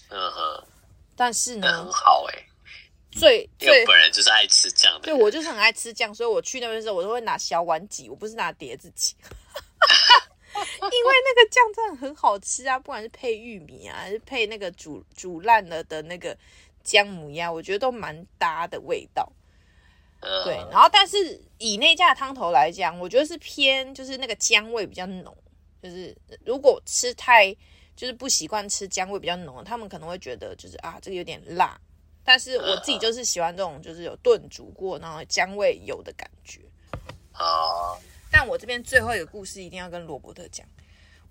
[0.09, 0.67] 嗯哼。
[1.15, 2.45] 但是呢，很好哎、欸。
[3.11, 5.01] 最最本人就是爱吃酱的。
[5.01, 9.15] 对，我就是很爱吃酱，所以我去那边的时候，我都会拿小碗挤，我不是拿碟子挤。
[10.55, 16.35] 因为那个酱真的很好吃啊，不管是配玉米啊，还是配那个煮煮烂了的那个
[16.83, 19.31] 姜母鸭，我觉得都蛮搭的味道。
[20.43, 25.35] 对，然后但是以那家的汤头来讲，我觉得是偏就是那个姜味比较浓，
[25.81, 27.53] 就是如果吃太
[27.95, 31.79] 就是不习惯吃姜味比较浓，他们可能会觉得就是啊这个有点辣，
[32.23, 36.59] 但是我自己就是喜欢这种就是有炖煮过然后姜味有的感觉。
[37.33, 37.97] 啊，
[38.31, 40.67] 但我这边最后一个故事一定要跟罗伯特讲，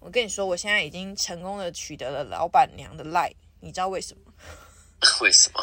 [0.00, 4.33] 我跟你说，我现在已经成功的取得了老板娘的赖，你知道为什么？
[5.20, 5.61] 为什么？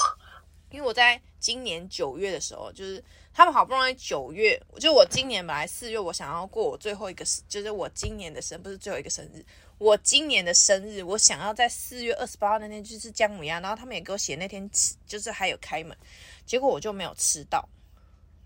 [0.71, 3.03] 因为我在今年九月的时候，就是
[3.33, 9.43] 他们好不容易九月，就我今年本来四月，我想要过我最后一个生，就是我今年的生，不是最后一个生日，
[9.79, 15.97] 我今年的生日，我想要在四月二十八号那天就是姜母鸭，然后他们也给我写那天吃，就是还有开门，
[16.45, 17.67] 结果我就没有吃到，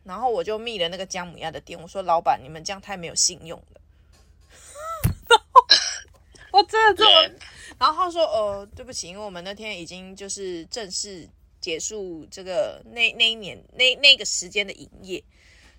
[0.06, 3.82] 然后我就密了那个姜母鸭的店，我说老板，你们这样太没有信用了，
[6.54, 7.36] 我真的这么，
[7.78, 11.28] 然后他说呃对不起，因为我们那天已经就是正式。
[11.64, 15.24] 结束这个那那一年那那个时间的营业，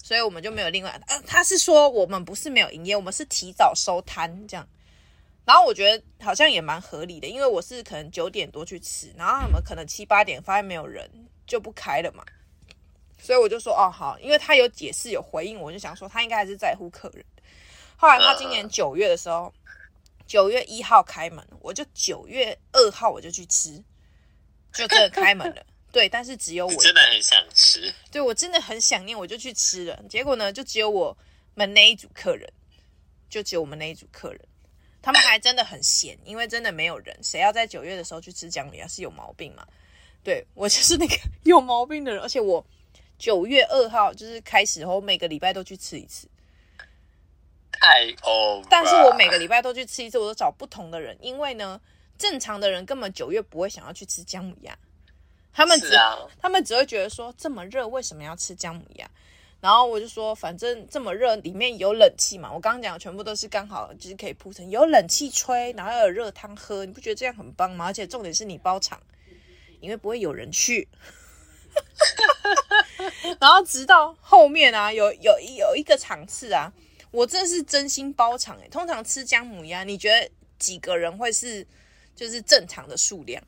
[0.02, 0.98] 所以我们就没有另外。
[1.08, 4.66] 呃，他是说我们不是没有营业，我们是提早收摊这样。
[5.44, 11.06] 然后我觉得好像也蛮合理的，因为我是可能九点多去吃，然后他们可能七八点发现没有人
[11.46, 12.24] 就不开了嘛。
[13.18, 17.22] 所以我就说哦好，因为他有解释有回应，我就想说他应该还是在乎客人。
[17.96, 19.52] 后来他今年九月的时候，
[20.26, 23.82] 九月一号开门，我就九月二号我就去吃，
[24.72, 25.64] 就这开门了。
[25.94, 27.94] 对，但是只有我真的很想吃。
[28.10, 30.02] 对，我真的很想念，我就去吃了。
[30.08, 31.16] 结果呢，就只有我
[31.54, 32.52] 们那一组客人，
[33.30, 34.40] 就只有我们那一组客人，
[35.00, 37.16] 他们还真的很闲，因为真的没有人。
[37.22, 39.64] 谁要在九月的时候去吃姜母鸭是有毛病嘛？
[40.24, 42.66] 对，我就是那个有毛病的人，而且我
[43.16, 46.26] 九月二号就是开始后，每个礼拜都去吃一次。
[47.70, 51.80] 太哦，但是我每个礼拜都去吃一次，我都找不同的人，因为呢，
[52.18, 54.76] 正常的人根本九月不会想要去吃姜母鸭。
[55.54, 59.08] 他们只、啊、他们只会觉得说，这么热为什么要吃姜母鸭？
[59.60, 62.52] 然后我就说反正这么热，里面有冷气嘛。
[62.52, 67.86] 我刚刚讲的全部都是刚好就是可以铺成有冷气吹，然后有热汤喝，你不觉得这样很棒吗？
[67.86, 69.00] 而且重点是你包场，
[69.80, 70.86] 因为不会有人去。
[73.40, 76.70] 然后直到后面啊，有有有一个场次啊，
[77.10, 78.68] 我真的是真心包场哎。
[78.68, 81.66] 通常吃姜母鸭，你觉得几个人会是
[82.14, 83.42] 就是正常的数量？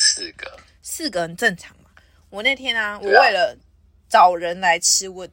[0.00, 0.58] 四个。
[0.82, 1.90] 四个很正常嘛？
[2.30, 3.56] 我那天啊，我为了
[4.08, 5.28] 找人来吃，我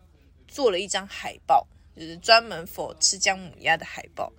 [0.47, 4.31] 做了一张海报，就是专门 for 吃姜母鸭的海报。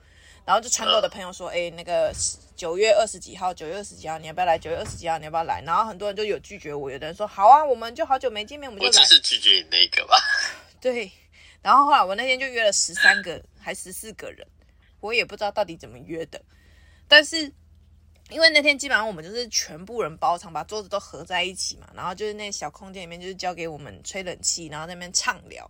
[0.44, 2.10] 然后就传给我的朋友说，哎，那个
[2.56, 4.58] 九月二十几号，九月二十几号你要不要来？
[4.58, 5.62] 九月二十几号你要不要来？
[5.62, 9.02] 然后很多人就有拒绝我，有的人说好啊，我们就好久没见面，我们就来。
[9.02, 10.16] 我就是拒绝你那个吧。
[10.80, 11.10] 对，
[11.62, 14.46] 然后后来我那天就约了十三个还十四个人，
[15.00, 16.40] 我也不知道到底怎么约的，
[17.08, 17.52] 但是。
[18.30, 25.68] 因为那天基本上我们就是全部人包场，把桌子都合在一起嘛，然后就是那小空间里面就是交给我们吹冷气，然后在那边畅聊。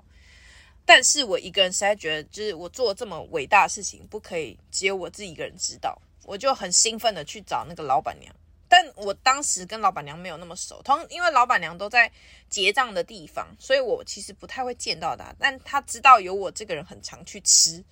[0.85, 5.97] 但是我一个人实在觉得，就是我做这么伟大的事情，不可以只有我自己一个人知道。
[6.25, 8.35] 我就很兴奋的去找那个老板娘，
[8.69, 12.11] 但我当时跟老板娘没有那么熟，同因为老板娘都在
[12.51, 15.33] 结账的地方，所以我其实不太会见到她。
[15.39, 17.85] 但她知道有我这个人很常去吃，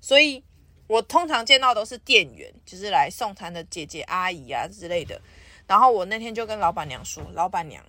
[0.00, 0.42] 所以。
[0.86, 5.20] 我通常见到都是店员，就是来送餐的姐姐、阿姨啊之类的。
[5.66, 7.84] 然后我那天就跟老板娘说：“老板娘，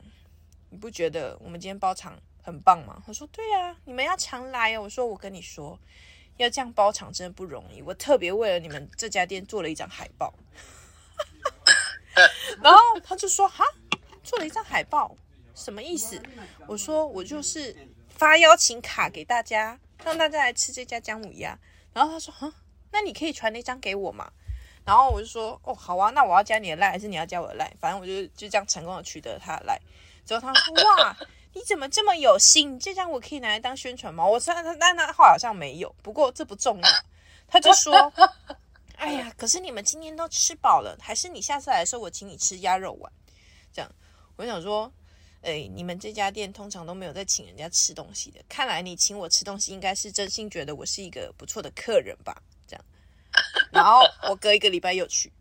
[0.71, 5.77] 你不觉得我们今天包场很棒吗？”我说：“对呀，你们要常来哦。”我说：“我跟你说，
[6.37, 7.83] 要这样包场真的不容易。
[7.83, 10.33] 我特别为了你们这家店做了一张海报。
[12.63, 13.63] ”然后他就说：“哈，
[14.23, 15.15] 做了一张海报，
[15.53, 16.19] 什么意思？”
[16.65, 17.75] 我说：“我就是
[18.09, 21.59] 发邀请卡给大家，让大家来吃这家姜母鸭。”
[21.93, 22.51] 然后他说：“哈。”
[22.97, 24.27] 那你可以传那张给我嘛？
[24.83, 27.71] 然后我就说，哦，好啊，那我要加你的赖，还是你要加我的赖？
[27.79, 29.79] 反正我就就这样成功的取得他的赖。
[30.25, 31.15] 之后他说，哇，
[31.53, 32.79] 你怎么这么有心？
[32.79, 34.25] 这张我可以拿来当宣传吗？
[34.25, 36.89] 我说，他但他话好像没有，不过这不重要。
[37.47, 38.11] 他就说，
[38.97, 43.13] 哎呀，可是你们今天都吃饱了，还是你下次来的时候我请你吃鸭肉丸。
[43.71, 43.91] 这样，
[44.37, 44.91] 我就想说，
[45.41, 52.41] 哎，你们这家店通常都没有在请人家吃东西的，看来你请我吃东西，应该是真心觉得我是一个不错的客人吧。
[53.71, 55.31] 然后我隔一个礼拜又去，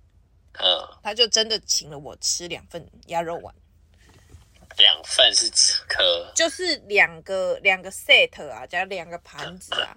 [0.58, 3.54] 嗯，他就真的请了我吃两份鸭肉丸，
[4.76, 6.30] 两份是几颗？
[6.34, 9.96] 就是两个两个 set 啊，加两个盘子啊，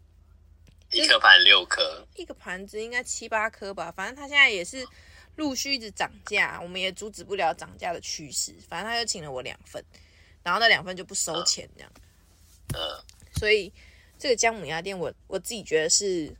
[0.92, 3.92] 一个盘六颗，一个盘子应该七八颗吧。
[3.92, 4.86] 反正他现在也是
[5.36, 8.54] 陆续一直涨价，我们也阻止不了涨价的趋势。
[8.68, 9.84] 反正他就请了我两份，
[10.42, 11.92] 然后那两份就不收钱这样，
[12.74, 12.80] 嗯，
[13.38, 13.72] 所以
[14.18, 16.34] 这个姜母鸭店我，我我自己觉得是。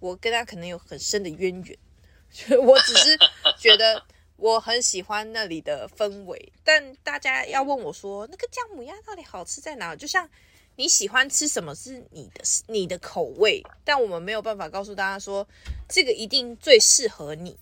[0.00, 1.78] 我跟他可能有很深的渊源，
[2.30, 3.16] 所以我只是
[3.58, 4.02] 觉得
[4.36, 6.52] 我很喜欢那里的氛围。
[6.64, 9.94] 但大家要问我说，那个姜母鸭到底好吃在哪？
[9.94, 10.28] 就像
[10.76, 15.46] 你喜欢吃什么是你的你的口味，但我们没有办法告诉大家说
[15.88, 17.58] 这个一定最适合你。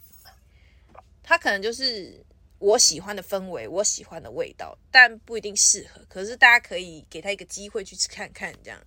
[1.23, 2.25] 它可能就是
[2.59, 6.01] 我喜欢的氛围，我喜欢的味道，但不一定适合。
[6.09, 8.81] 可是大家可以给他一个机会去吃看看，这样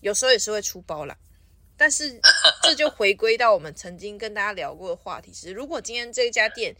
[0.00, 1.16] 有时候也是会出包啦。
[1.76, 2.20] 但是
[2.62, 6.74] 这就回归到我们曾经跟大家聊过的话题是：如果今天这一家店，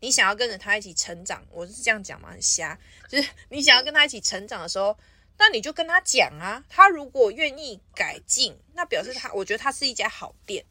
[0.00, 2.30] 你想要跟着他一起成长，我是这样讲吗？
[2.30, 4.96] 很瞎，就是你想要跟他一起成长的时候，
[5.38, 6.64] 那你就跟他讲啊。
[6.68, 10.64] 他如果愿意改进，那表示他，我觉得他是一家好店。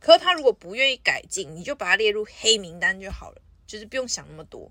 [0.00, 4.70] 可是他如果不愿意改进，你就把他列入黑名单就好了，就是不用想那么多。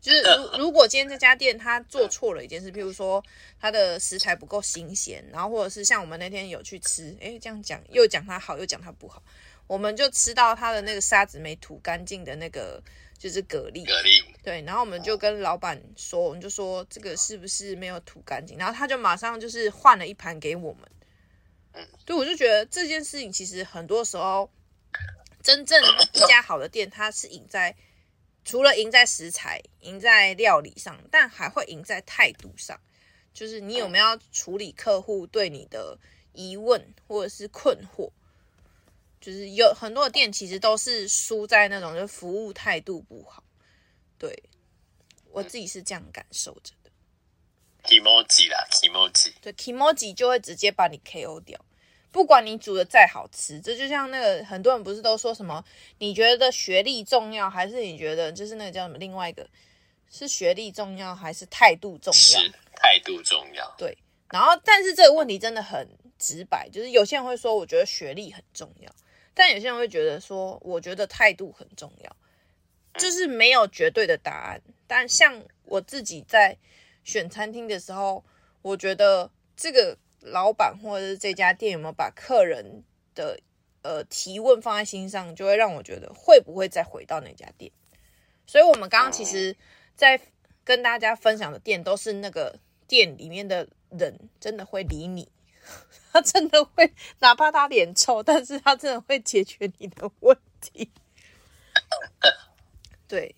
[0.00, 3.22] 就是如如果今天这家店他做错了一件事，譬如说
[3.60, 9.20] 他的食材不够新鲜，然后或者是像我们那天有去吃，诶，这样讲又讲他好，又讲他不好，
[9.66, 12.80] 我们就吃到他的那个沙子没吐干净的那个
[13.18, 20.88] 就是蛤蜊，蛤蜊，对，然后我们就跟老板说，我们就说这个是不是没有吐干净，然后他就马上就是换了一盘给我们，
[21.72, 24.48] 嗯，对，我就觉得这件事情其实很多时候
[25.42, 25.82] 真正
[26.12, 27.74] 一家好的店，它是赢在。
[28.48, 32.80] 除了赢在食材、赢在料理上，但还会赢在态度上。
[33.34, 35.98] 就是你有没有要处理客户对你的
[36.32, 38.10] 疑问或者是困惑？
[39.20, 43.44] 就是有很多的店其实都是输在那种就服务态度不好。
[44.16, 44.42] 对，
[45.30, 46.90] 我自己是这样感受着的。
[47.84, 49.34] kimochi 啦，kimochi。
[49.42, 51.62] 对，kimochi 就会直接把你 KO 掉。
[52.10, 55.62] 不管你煮的再好吃，这就像那个很多人不是都说什么？
[55.98, 58.96] 你觉得学历重要，还是你觉得就是那个叫什么？
[58.96, 59.46] 另外一个
[60.10, 62.18] 是学历重要，还是态度重要？
[62.18, 63.74] 是态度重要。
[63.76, 63.96] 对，
[64.30, 65.86] 然后但是这个问题真的很
[66.18, 68.90] 直白，就是有些人会说，我觉得学历很重要，
[69.34, 72.16] 但有些人会觉得说，我觉得态度很重要，
[72.94, 74.62] 就是没有绝对的答案。
[74.86, 76.56] 但像我自己在
[77.04, 78.24] 选餐厅的时候，
[78.62, 79.98] 我觉得这个。
[80.20, 82.82] 老板或者是这家店有没有把客人
[83.14, 83.40] 的
[83.82, 87.70] 呃提问放在心上，就会让我觉得会不会再回到那家店。
[88.46, 89.56] 所以，我们刚刚其实，
[89.94, 90.20] 在
[90.64, 95.28] 跟大家分享的店，都是那个店里面的人真的会理你，
[96.12, 100.90] 他真的会，哪怕他脸臭，但是他真的会解决你的问题。
[103.06, 103.34] 对。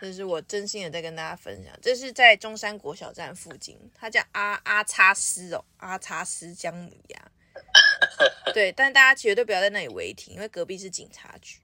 [0.00, 7.30] 这是我真心的在跟大家分享，这是在中山国小站附近，它叫阿阿叉斯哦，阿叉斯姜母鸭。
[8.54, 11.60] 对，但大家绝对不要在那里违停，因为隔壁是警察局，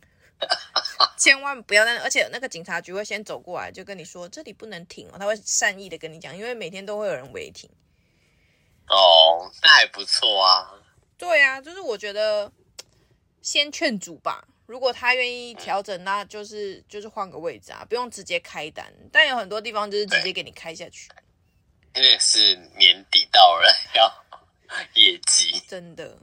[1.16, 7.70] 千万不要在那，而且那个警察局会先走过来，就跟你说这里不能停哦，他会善意的跟你讲，因为每天都会有人违停。
[8.88, 10.74] 哦，那还不错啊。
[11.16, 12.50] 对啊，就是我觉得
[13.40, 14.48] 先劝阻吧。
[14.70, 18.86] 如果他愿意调整，那就是就是换个位置啊，不用直接开单。
[19.10, 21.10] 但有很多地方就是直接给你开下去，
[21.96, 24.24] 因为是年底到了，要
[24.94, 25.60] 业绩。
[25.66, 26.16] 真的，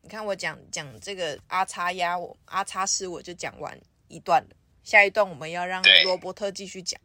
[0.00, 4.48] 你看我讲讲这个阿叉压我阿叉是，我就讲完一段了。
[4.82, 7.00] 下一段我们要让罗伯特继续讲，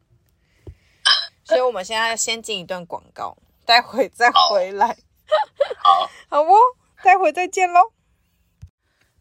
[1.46, 4.98] 所以我们现在先进一段广告，待会再回来。
[5.78, 6.56] 好， 好哦，
[7.04, 7.92] 待会再见喽。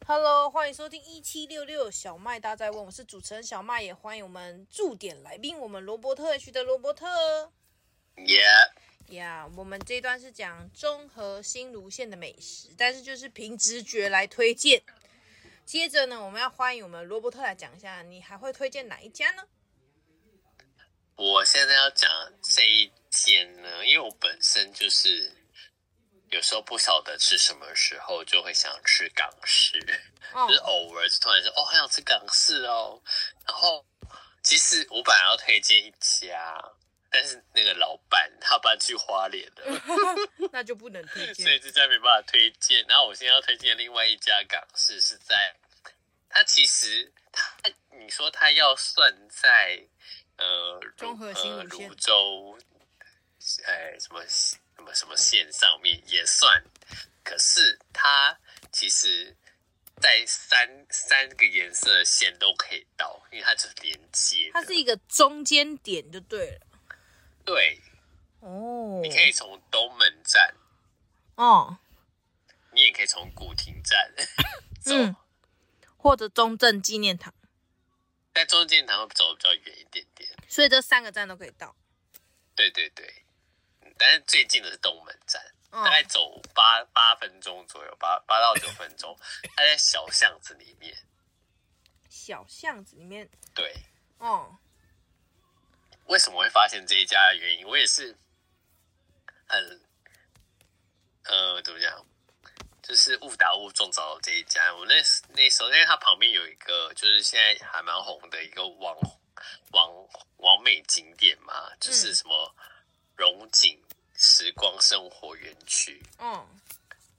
[0.08, 7.50] Hello，欢迎收听一七六六小麦大在问，我是主持人小麦，也欢迎我们驻点来宾，我们罗伯特 H 的罗伯特。
[8.14, 8.70] Yeah，
[9.08, 14.80] 呀，我们这一段是讲中和新芦线的美食，但是就是凭直觉来推荐。
[15.64, 19.42] 接着呢，我们要欢迎我们罗伯特来讲一下，你还会推荐哪一家呢？
[21.16, 22.08] 我现在要讲
[22.40, 25.32] 这一间呢，因为我本身就是。
[26.30, 29.78] 有时候不晓得吃什么时候，就会想吃港式
[30.32, 30.48] ，oh.
[30.48, 33.00] 就是偶尔就突然说哦，很想吃港式哦。
[33.46, 33.84] 然后
[34.42, 36.62] 其实我本来要推荐一家，
[37.10, 39.82] 但是那个老板他搬去花莲了，
[40.52, 42.84] 那就不能推荐，所以这家没办法推荐。
[42.88, 45.54] 然后我现在要推荐另外一家港式，是在
[46.28, 47.48] 它其实它
[47.92, 49.80] 你说它要算在
[50.38, 52.58] 呃中和新芦线芦洲，
[53.64, 54.22] 哎什么？
[54.86, 56.62] 什么什么线上面也算，
[57.24, 58.38] 可是它
[58.70, 59.36] 其实，
[60.00, 64.50] 在三三个颜色的线都可以到，因为它就是连接。
[64.52, 66.66] 它是一个中间点就对了。
[67.44, 67.82] 对。
[68.40, 69.00] 哦。
[69.02, 70.54] 你可以从东门站。
[71.34, 71.78] 哦。
[72.72, 74.12] 你也可以从古亭站
[74.80, 74.94] 走。
[74.94, 75.16] 嗯。
[75.96, 77.34] 或者中正纪念堂。
[78.34, 80.30] 在中正纪念堂会走的比较远一点点。
[80.46, 81.74] 所以这三个站都可以到。
[82.54, 83.24] 对对对。
[83.98, 89.16] 但是最近的是东门站，大概走八八分钟左右，八八到九分钟。
[89.56, 90.96] 它在小巷子里面，
[92.08, 93.28] 小巷子里面。
[93.54, 93.74] 对，
[94.18, 94.58] 哦。
[96.06, 98.16] 为什么会发现这一家的原因，我也是
[99.48, 99.80] 很，
[101.24, 102.06] 呃，怎么讲，
[102.80, 104.72] 就是误打误撞找到这一家。
[104.72, 104.94] 我那
[105.34, 108.96] 那时候，因为它旁边有一个，就是现在还蛮红的一个网
[109.72, 109.90] 网
[110.36, 112.54] 网美景点嘛，就是什么
[113.16, 113.82] 龙井。
[114.18, 116.48] 时光生活园区，嗯，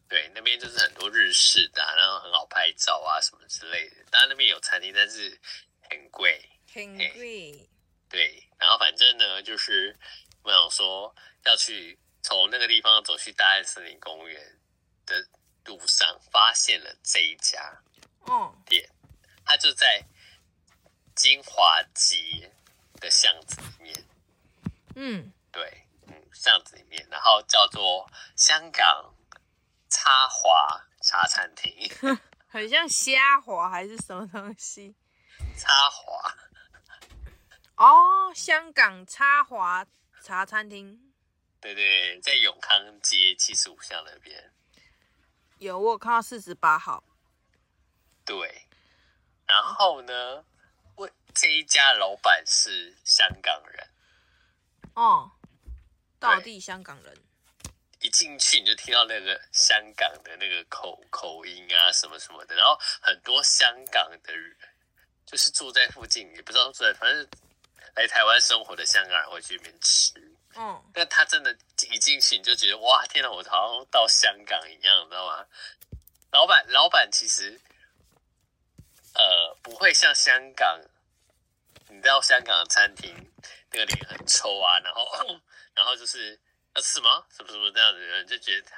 [0.09, 3.97] 对，那边就是很多日式的，啊，然后很好拍照啊，什么之类的。
[4.09, 5.39] 当然那边有餐厅，但是
[5.91, 7.69] 很贵，很贵。
[8.09, 9.95] 对，然后反正呢，就是
[10.41, 14.59] 我想说要去从那个地方走去大安森林公园
[15.05, 15.23] 的
[15.65, 17.79] 路上，发现了这一家，
[18.25, 18.89] 嗯，店，
[19.45, 20.03] 它就在
[21.15, 22.51] 金华街
[22.99, 24.05] 的巷子里面，
[24.95, 25.83] 嗯，对。
[26.39, 29.13] 巷子里面，然后叫做香港
[29.89, 31.89] 插华茶餐厅，
[32.47, 34.95] 很像虾滑还是什么东西？
[35.57, 36.33] 插华
[37.75, 39.85] 哦，香港插华
[40.21, 41.13] 茶餐厅，
[41.59, 44.51] 对对，在永康街七十五巷那边
[45.57, 47.03] 有，我有看到四十八号。
[48.25, 48.67] 对，
[49.45, 50.43] 然后呢，
[50.95, 53.87] 我这一家老板是香港人，
[54.93, 55.31] 哦。
[56.19, 57.15] 道地香港人，
[57.99, 64.57] 一进去你就听到那个香港的那个口口音啊，什么什么的，然后很多香港的人
[65.25, 67.27] 就是住在附近，也不知道住在，反正
[67.95, 70.13] 来台湾生活的香港人会去那边吃。
[70.55, 71.55] 嗯，但他真的，
[71.91, 75.45] 一进去你就觉得哇，天哪，我好像到香港一样，你知道吗？
[76.31, 77.59] 老板，老板其实，
[79.13, 80.81] 呃，不会像香港，
[81.89, 83.13] 你知道香港的餐厅
[83.71, 85.39] 那个脸很臭啊，然后。
[85.77, 86.37] 然后就是
[86.73, 87.23] 要吃吗？
[87.29, 88.71] 什么什么这样的人就觉得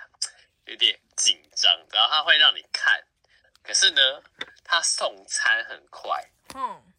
[0.66, 3.02] 有点紧张，然后他会让你看，
[3.64, 4.22] 可是呢，
[4.66, 6.94] 他送餐很快，嗯，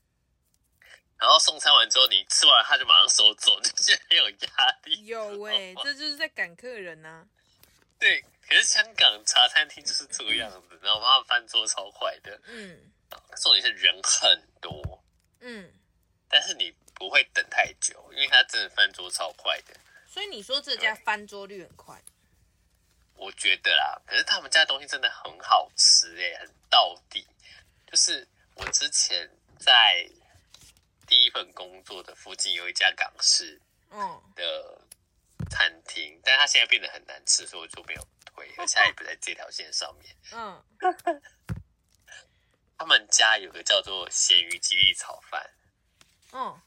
[1.18, 5.04] 然后送餐完之后你吃完他就马上收走， 就觉得很有压力。
[5.04, 7.26] 有喂、欸，这就是在赶客人呐、啊。
[7.98, 12.90] 对，可是香港茶餐厅就是这个样子，然后他们翻桌超快的，嗯，
[13.36, 15.04] 重点是人很多，
[15.40, 15.70] 嗯，
[16.30, 19.74] 但是你不会等太久，因为他真的翻桌超快的。
[20.12, 22.02] 所以你说这家翻桌率很快，
[23.14, 27.24] 我觉得啦，可是他们家的东西真的很好吃哎、欸，很到底。
[27.86, 30.10] 就是我之前在
[31.06, 34.80] 第一份工作的附近有一家港式嗯的
[35.48, 40.16] 餐厅，嗯，但是它现在变得很难吃，所以我就没有推， 而且他也不在这条线上面。
[40.32, 40.64] 嗯，
[42.76, 45.50] 他们家有个叫做咸鱼鸡粒炒饭。
[46.32, 46.60] 嗯，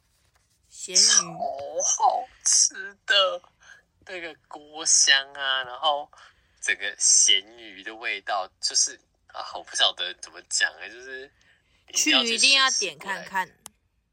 [0.83, 2.73] 咸鱼，超好吃
[3.05, 3.41] 的，
[4.05, 6.11] 那个锅香啊，然后
[6.59, 11.31] 整个咸鱼的味道，就是啊，我不晓得怎么讲哎，就是
[11.93, 13.49] 去一定要点看看。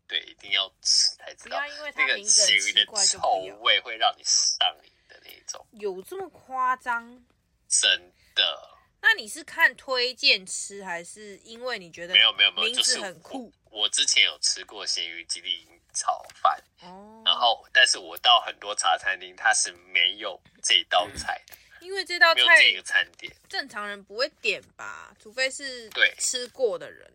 [0.07, 1.61] 对，一定要吃才知道。
[1.97, 3.19] 那个咸鱼的臭
[3.63, 5.67] 味会让你上瘾的那种。
[5.73, 7.25] 有这么夸张？
[7.69, 8.79] 真的？
[9.01, 13.53] 那你是看推荐吃，还是因为你觉得没有没有没有，就是很酷？
[13.71, 25.15] 我之前有吃过咸鱼鸡粒炒饭，哦，然后但是我到很多茶餐厅，它是没有这道菜的，因为这道菜没有这个餐点，正常人不会点吧？
[25.21, 27.13] 除非是对吃过的人。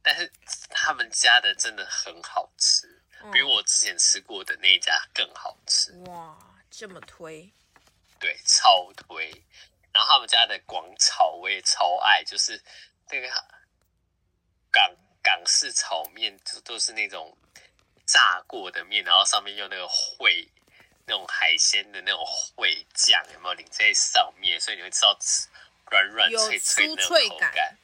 [0.00, 0.32] 但是
[0.70, 5.92] 他们家的真的很好吃，比我之前吃过的那一家更好吃。
[6.06, 6.38] 哇，
[6.70, 7.52] 这么推？
[8.18, 9.30] 对，超推。
[9.92, 12.62] 然后他们家的广炒我也超爱，就是
[13.10, 13.28] 那个
[14.70, 17.36] 港港式炒面，就都是那种
[18.08, 20.48] 炸过的面，然后上面用那个烩
[21.04, 24.58] 那种海鲜的那种烩酱，有没有淋在上面？
[24.58, 25.14] 所以你会吃到
[25.90, 27.76] 软软脆脆的口感。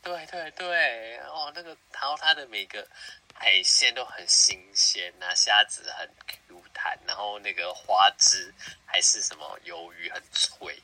[0.00, 2.88] 对对对，哦，那个，然后它的每个
[3.34, 8.54] 海鲜都很新鲜呐，虾子很 Q 弹，然后那个花枝
[8.86, 10.80] 还是什么鱿鱼很脆，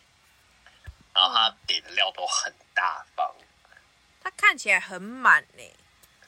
[1.14, 3.35] 然后它给的料都很大方，
[4.22, 5.62] 它看起来很满呢，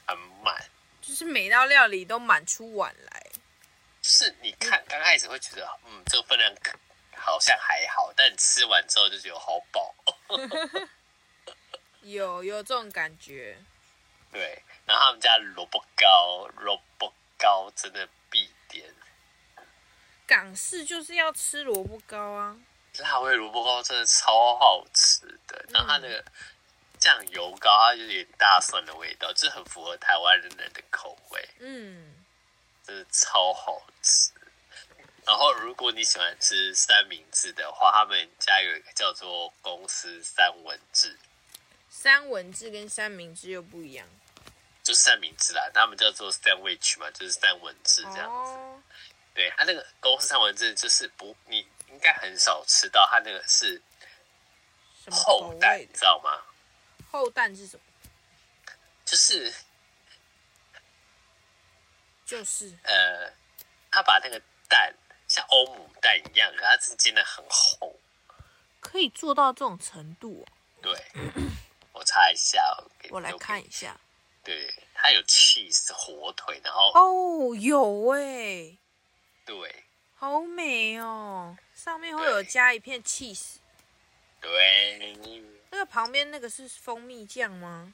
[0.07, 0.65] 很满，
[1.07, 3.23] 就是每道料理都满出碗来。
[4.01, 6.53] 是，你看刚开始会觉得，嗯，这个分量
[7.15, 9.95] 好像还好，但吃完之后就觉得好饱。
[12.03, 13.57] 有有这种感觉，
[14.33, 14.61] 对。
[14.85, 18.93] 然后他们家萝卜糕，萝卜糕真的必点。
[20.25, 22.57] 港式就是要吃萝卜糕啊，
[22.99, 25.65] 辣味萝卜糕真的超好吃的。
[25.69, 26.23] 然后它那个
[27.07, 31.49] 酱油膏，它就有点大蒜的味道，就很符合台湾人的口味。
[31.59, 32.13] 嗯，
[32.85, 34.33] 真的超好吃。
[35.25, 41.17] 然后如果你喜欢吃三明治的话，他们家有一个叫做公司三文治。
[41.89, 44.05] 三文治跟三明治又不一样，
[44.83, 48.51] 就三明治啦，他们叫做 sandwich 嘛，就是三文治这样子。
[48.51, 48.83] 哦、
[49.33, 53.81] 对，他那个公司三文治就是不，你应该很少吃到，他那个是
[55.09, 56.43] 厚蛋，你知道吗？
[57.17, 57.83] 厚蛋是什么？
[59.03, 59.53] 就是
[62.25, 63.31] 就是呃，
[63.91, 64.93] 他把那个蛋
[65.27, 67.99] 像欧姆蛋一样，可它是煎的很厚，
[68.79, 70.47] 可以做到这种程度、哦？
[70.81, 70.93] 对。
[71.93, 72.61] 我查一下，
[73.09, 73.99] 我来看一下。
[74.43, 78.77] 对，它有 cheese 火腿，然后哦，有哎，
[79.43, 83.55] 对，好美哦，上面会有加一片 cheese。
[84.39, 85.17] 对，
[85.69, 87.93] 那个旁边那个是蜂蜜酱吗？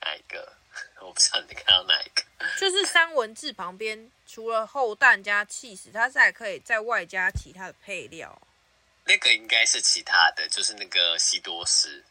[0.00, 0.56] 哪一个？
[1.00, 2.22] 我不知道你看到哪一个。
[2.58, 8.40] 就是三文治旁边，除了厚蛋加 cheese，它是还可以再外加其他的配料。
[9.04, 12.04] 那个应该是其他的，就是那个西多士。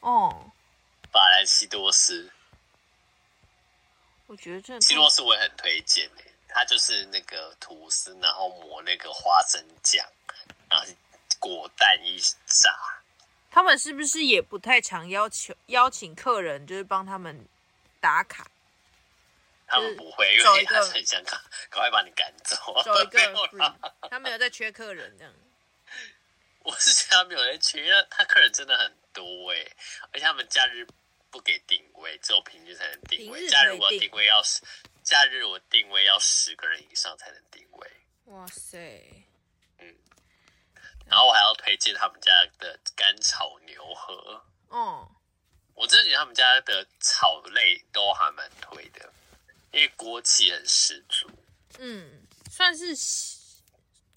[0.00, 0.50] 哦，
[1.12, 2.32] 法兰西多斯，
[4.26, 10.04] 我觉得这西多斯我也很推荐诶，它就是那个吐司，然后抹那个花生酱，
[10.70, 10.86] 然后
[11.38, 12.74] 果蛋一炸。
[13.54, 17.46] 他们是不是也不太常要求邀请客人，就是帮他们
[18.00, 18.50] 打卡？
[19.66, 21.38] 他们不会，因为他很想赶
[21.68, 22.56] 赶快把你赶走。
[22.82, 23.74] 走一个 free，
[24.08, 25.32] 他没有在缺客人这样。
[26.60, 29.58] 我是觉得他没有人缺，因为他客人真的很多哎，
[30.12, 30.86] 而且他们假日
[31.30, 33.46] 不给定位，只有平日才能定位。
[33.48, 34.62] 假日我定位要十，
[35.02, 37.90] 假日我定位要十个人以上才能定位。
[38.26, 39.24] 哇塞，嗯，
[41.12, 44.42] 然后我还要推荐他们家的干炒牛河。
[44.70, 45.06] 嗯，
[45.74, 49.12] 我真的觉得他们家的炒类都还蛮推的，
[49.72, 51.30] 因为锅气很十足。
[51.78, 52.96] 嗯，算是。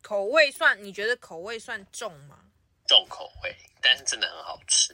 [0.01, 2.39] 口味算，你觉得口味算重吗？
[2.87, 4.93] 重口味，但是真的很好吃。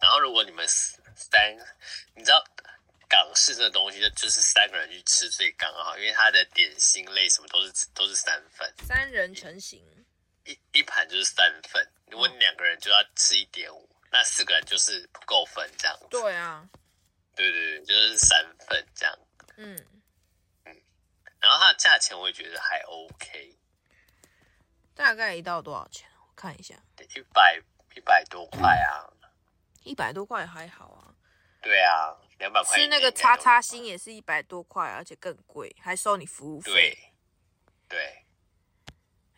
[0.00, 1.56] 然后如果你们三，
[2.14, 2.42] 你知道
[3.08, 9.82] 港式这东西，就就是三个人去吃最刚好，因为它的点心类什么都是都是三份，三人成型，
[10.48, 11.86] 一一盘就是三份。
[12.06, 16.06] 如果你两个人就要吃一点五，那四个人就是不够分这样子。
[16.10, 16.66] 对啊，
[17.36, 19.18] 对对对，就是三份这样。
[19.58, 19.76] 嗯
[20.64, 20.74] 嗯，
[21.38, 23.54] 然后它的价钱我也觉得还 OK。
[24.94, 26.08] 大概一道多少钱？
[26.26, 26.74] 我看一下，
[27.14, 27.62] 一百
[27.94, 29.04] 一百多块啊，
[29.84, 31.14] 一百多块还好啊。
[31.60, 32.78] 对啊，两百块。
[32.78, 36.72] 吃那个叉叉星也是一百多块，而且更贵，还收你服务费。
[36.72, 36.98] 对，
[37.88, 38.24] 对，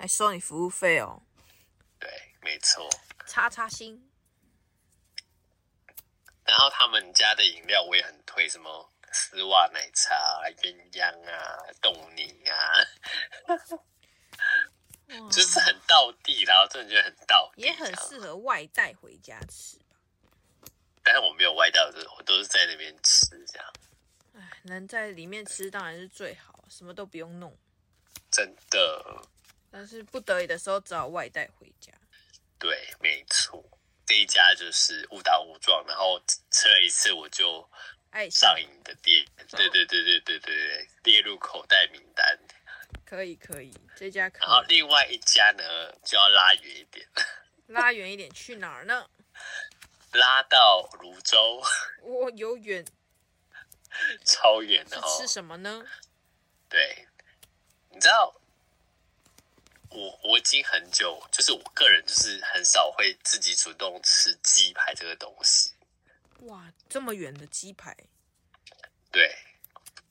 [0.00, 1.20] 还收你服务费哦。
[1.98, 2.88] 对，没错。
[3.26, 4.10] 叉叉星。
[6.42, 10.14] 然后他们家的饮料我也很推，什么丝袜奶茶、
[10.62, 12.80] 鸳鸯啊、冻柠啊，
[15.30, 19.96] 就是很道地，然后真的觉得很道地，也很适合外带回家吃吧。
[21.04, 21.78] 但是我没有外带，
[22.16, 23.72] 我都是在那边吃这样。
[24.34, 27.54] 哎，能在里面吃当然是最好，什么都不用弄。
[28.30, 29.28] 真的。
[29.70, 31.92] 但是不得已的时候只好外带回家。
[32.58, 33.64] 对，没错。
[34.04, 37.70] 这一家就是误打误撞，然后吃了一次我就
[38.10, 42.38] 爱上瘾的店，对对对对对对对，列入口袋名单。
[43.06, 44.40] 可以可以，这家可以。
[44.40, 47.08] 然后另外一家呢就要拉远一点，
[47.68, 49.08] 拉远一点去哪儿呢？
[50.12, 51.62] 拉到泸州。
[52.02, 52.84] 我有远，
[54.26, 55.08] 超远的哦。
[55.08, 55.86] 是吃什么呢？
[56.68, 57.06] 对，
[57.90, 58.39] 你知道。
[59.90, 65.72] 我我已经很久，就是我个人就是很少会自己主动吃鸡排这个东西。
[66.42, 67.96] 哇，这么远的鸡排，
[69.10, 69.36] 对，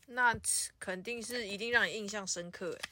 [0.06, 0.36] 那
[0.80, 2.90] 肯定是一定让你印象深刻哎。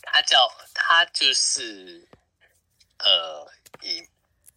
[0.00, 2.08] 他叫他就是
[2.98, 4.08] 呃，以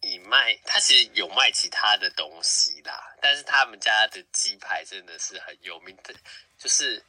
[0.02, 6.16] 以卖，他其实有卖其他的东西啦，但是他们家的鸡排真的是很有名的，
[6.58, 7.04] 就是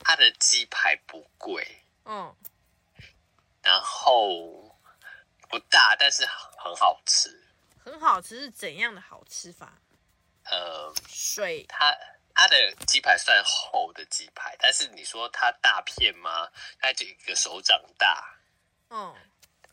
[0.00, 2.34] 他的鸡排不贵，嗯。
[3.70, 4.76] 然后
[5.48, 7.30] 不大，但是很好吃。
[7.84, 9.80] 很好吃是怎样的好吃法？
[10.42, 11.64] 呃，水。
[11.68, 11.96] 它
[12.34, 16.50] 它的鸡排算厚的鸡排，但是你说它大片吗？
[16.80, 18.40] 它就一个手掌大。
[18.88, 19.14] 嗯。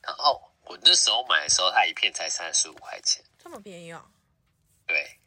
[0.03, 4.05] 然后我那时候买的时候，它一片才三十五块钱，这么便宜啊？
[4.85, 5.19] 对。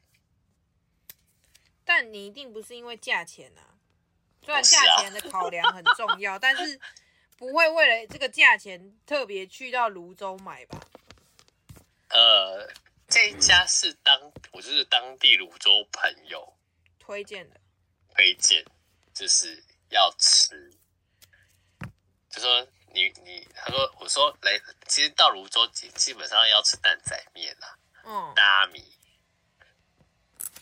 [1.84, 3.74] 但你一定不是因为价钱啊，
[4.44, 6.80] 虽然价钱的考量很重要， 但是。
[7.40, 10.78] 不会为了这个价钱特别去到泸州买吧？
[12.10, 12.70] 呃，
[13.08, 16.52] 这一家是当我就是当地泸州朋友
[16.98, 17.58] 推荐的，
[18.14, 18.62] 推荐
[19.14, 20.70] 就是要吃，
[22.28, 28.84] 就说你你他说我说来，其实到泸州基基本上要吃担仔面啦，嗯，大米，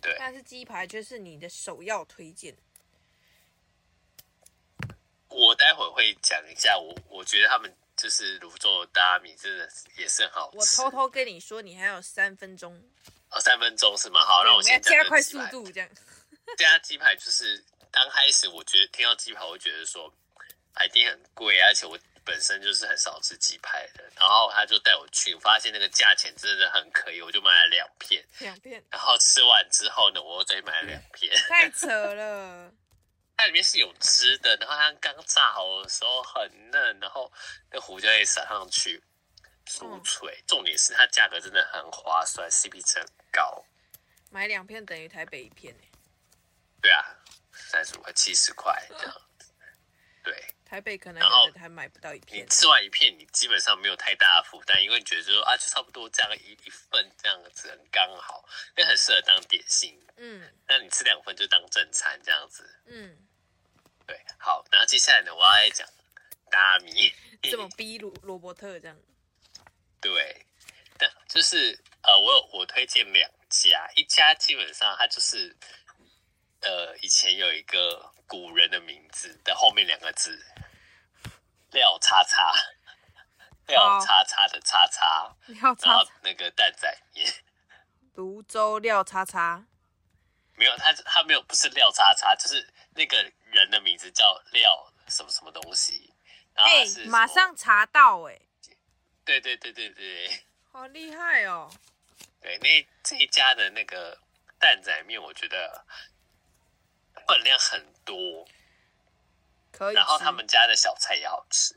[0.01, 2.57] 对，但是鸡排却是你的首要推荐。
[5.29, 10.59] 我待会会讲一下，我我觉得他们就是泸州的大米，真的也是很好吃。
[10.59, 12.83] 我偷偷跟你说，你还有三分钟。
[13.31, 14.21] 哦，三分钟是吗？
[14.21, 15.89] 好，让我先加快速度，这样。
[16.57, 20.11] 这家鸡排就是刚开始，我觉得听到鸡排，我会觉得说
[20.85, 24.05] 一定很贵，而且我本身就是很少吃鸡排的。
[24.17, 28.25] 然后他就带我去，我发现那个价钱真的很可以，我就买了两片。
[28.39, 28.83] 两片。
[28.91, 31.37] 然后吃完之后呢，我又再买了两片。
[31.49, 32.73] 太扯了。
[33.39, 37.33] 它里面是有汁的，然后它刚炸好的时候很嫩，然后
[37.71, 39.01] 那胡椒也撒上去，
[39.65, 40.37] 酥脆。
[40.41, 43.65] 嗯、重点是它价格真的很划算，CP 值很高。
[44.31, 45.85] 买两片等于台北一片呢？
[46.83, 47.17] 对啊，
[47.53, 49.53] 三十五块、七十块这样子。
[50.25, 51.23] 对，台北可能
[51.55, 52.45] 还买不到一片。
[52.45, 58.45] 你吃完一片，你基本上没有太大的负担，因为你觉得说啊，就差不多这样一一份这样子很刚好，
[58.77, 59.97] 因为很适合当点心。
[60.17, 62.83] 嗯，那你吃两份就当正餐这样子。
[62.87, 63.28] 嗯。
[64.09, 65.87] 对，好，然后接下来呢，我要来讲
[66.51, 67.13] 大米，
[67.51, 68.97] 怎么逼罗罗伯特这样。
[70.01, 70.47] 对，
[70.97, 75.55] 但就是呃，我有我推荐两家，一家基本上它就是
[76.63, 80.43] 呃，以前有一个古人的名字的后面两个字，
[81.73, 82.55] 廖叉叉，
[83.67, 87.31] 廖叉叉的叉叉，廖叉叉，然后那个蛋仔面，
[88.15, 89.67] 泸州廖叉叉，
[90.55, 93.31] 没有，他他没有，不是廖叉叉，就是那个。
[93.51, 96.13] 人的名字叫廖什么什么东西，
[96.55, 98.43] 然后是、欸、马上查到哎、欸，
[99.25, 101.71] 对对对对对，好厉害哦！
[102.41, 104.19] 对，那这一家的那个
[104.59, 105.85] 蛋仔面，我觉得
[107.27, 108.47] 分量很多，
[109.73, 109.95] 可以。
[109.95, 111.75] 然后他们家的小菜也好吃，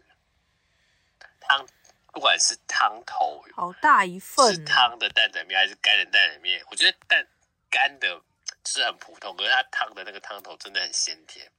[1.39, 1.65] 汤
[2.13, 7.26] 不管是汤头，好大一份，是汤的蛋仔面还是干的蛋仔面，我觉得蛋
[7.69, 8.22] 干的
[8.63, 11.51] 就是很普通，可是它汤的那个汤头真的很鲜甜。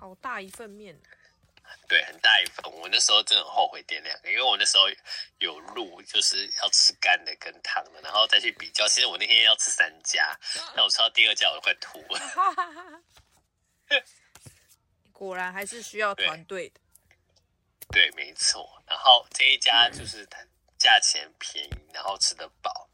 [0.00, 0.98] 好大一份面，
[1.88, 2.72] 对，很大一份。
[2.72, 4.88] 我那时候真的很后悔点两个，因为我那时候
[5.38, 8.86] 有录，就是要吃干的跟汤的，然后再去比较。
[8.88, 10.38] 其实我那天要吃三家，
[10.74, 13.02] 但我吃到第二家我就快吐了。
[15.12, 16.80] 果然还是需要团队的。
[17.90, 18.82] 对，没错。
[18.86, 20.38] 然后这一家就是它
[20.78, 22.88] 价钱便宜，然后吃得饱。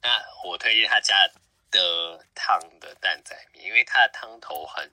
[0.00, 1.28] 那我推荐他家
[1.70, 4.90] 的汤的蛋仔面，因为它的汤头很。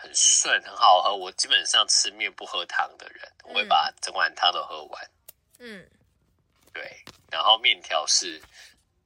[0.00, 1.14] 很顺，很好喝。
[1.14, 5.10] 我基本上吃面不喝汤的人，我会把整碗汤都喝完。
[5.58, 5.86] 嗯，
[6.72, 8.40] 对，然后面条是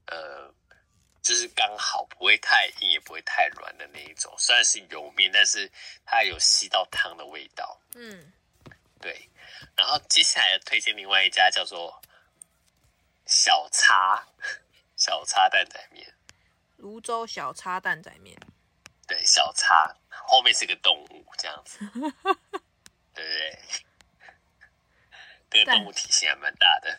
[0.07, 0.53] 呃，
[1.21, 4.33] 就是刚好不会太硬，也不会太软的那一种。
[4.39, 5.71] 虽然是油面，但是
[6.05, 7.81] 它有吸到汤的味道。
[7.95, 8.33] 嗯，
[9.01, 9.29] 对。
[9.77, 12.01] 然后接下来推荐另外一家叫做
[13.27, 14.25] 小叉
[14.97, 16.15] 小叉蛋仔面，
[16.77, 18.39] 泸州小叉蛋仔面。
[19.07, 19.95] 对，小叉
[20.27, 23.59] 后面是个动物，这样子， 对不对？
[25.51, 26.99] 这个动物体型还蛮大的。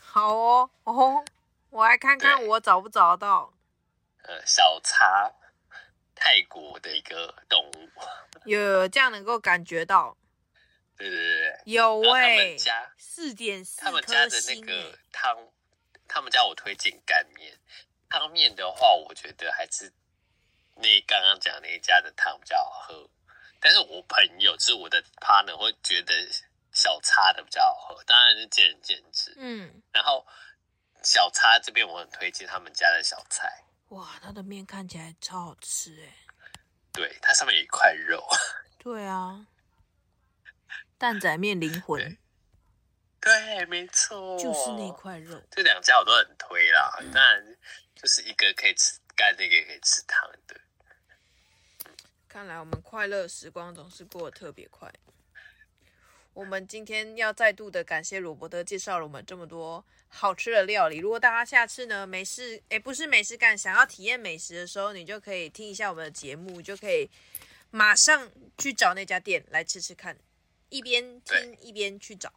[0.00, 1.24] 好哦，哦，
[1.70, 3.52] 我来看看我找不找到。
[4.22, 5.32] 呃，小叉，
[6.14, 7.90] 泰国的一个动物。
[8.44, 10.16] 有，有这样能够感觉到。
[10.96, 12.56] 对对对有哎、
[12.96, 13.80] 四点四。
[13.80, 15.36] 他们家的那个汤，
[16.08, 17.58] 他们家我推荐干面。
[18.08, 19.92] 汤面的话，我觉得还是
[20.76, 23.10] 那刚刚讲那一家的汤比较好喝。
[23.60, 26.14] 但是我朋友就是我的 partner 会觉得。
[26.76, 29.32] 小叉的比较好喝，当然是见仁见智。
[29.36, 30.26] 嗯，然后
[31.04, 33.62] 小叉这边我很推荐他们家的小菜。
[33.90, 36.16] 哇，他的面看起来超好吃哎。
[36.92, 38.26] 对，它上面有一块肉。
[38.82, 39.46] 对啊，
[40.98, 42.18] 蛋仔面灵魂。
[43.20, 45.40] 对，没错，就是那块肉。
[45.52, 47.56] 这两家我都很推啦，当然
[47.94, 50.60] 就是一个可以吃干的，一个可以吃汤的。
[52.34, 54.92] 看来我们快乐时光总是过得特别快。
[56.32, 60.96] 我们今天要再度的感谢罗伯特介绍了我们这么多好吃的料理。
[60.96, 67.08] 如果大家下次呢没事，诶，不是没事干，想要体验美食的时候，你就可以听一下我们的节目，就可以
[67.70, 68.28] 马上
[68.58, 70.18] 去找那家店来吃吃看，
[70.70, 72.32] 一边听一边去找。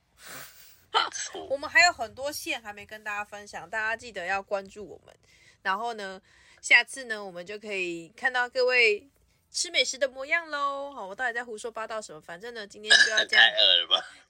[1.49, 5.15] 我们还有很多线还没跟大家分享，大家记得要关注我们。
[5.63, 6.21] 然后呢，
[6.61, 9.09] 下次呢，我们就可以看到各位。
[9.51, 12.21] 吃美食的模样喽，好，我到底在胡说八道什么？
[12.21, 13.45] 反正呢，今天 就要这样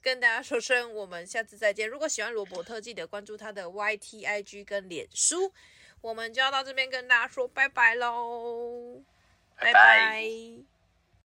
[0.00, 1.88] 跟大家说声，我们下次再见。
[1.88, 5.52] 如果喜欢罗伯特，记得关注他的 YT、IG 跟脸书。
[6.00, 9.02] 我们就要到这边跟大家说拜拜喽，
[9.56, 9.72] 拜拜。
[9.72, 10.77] 拜拜。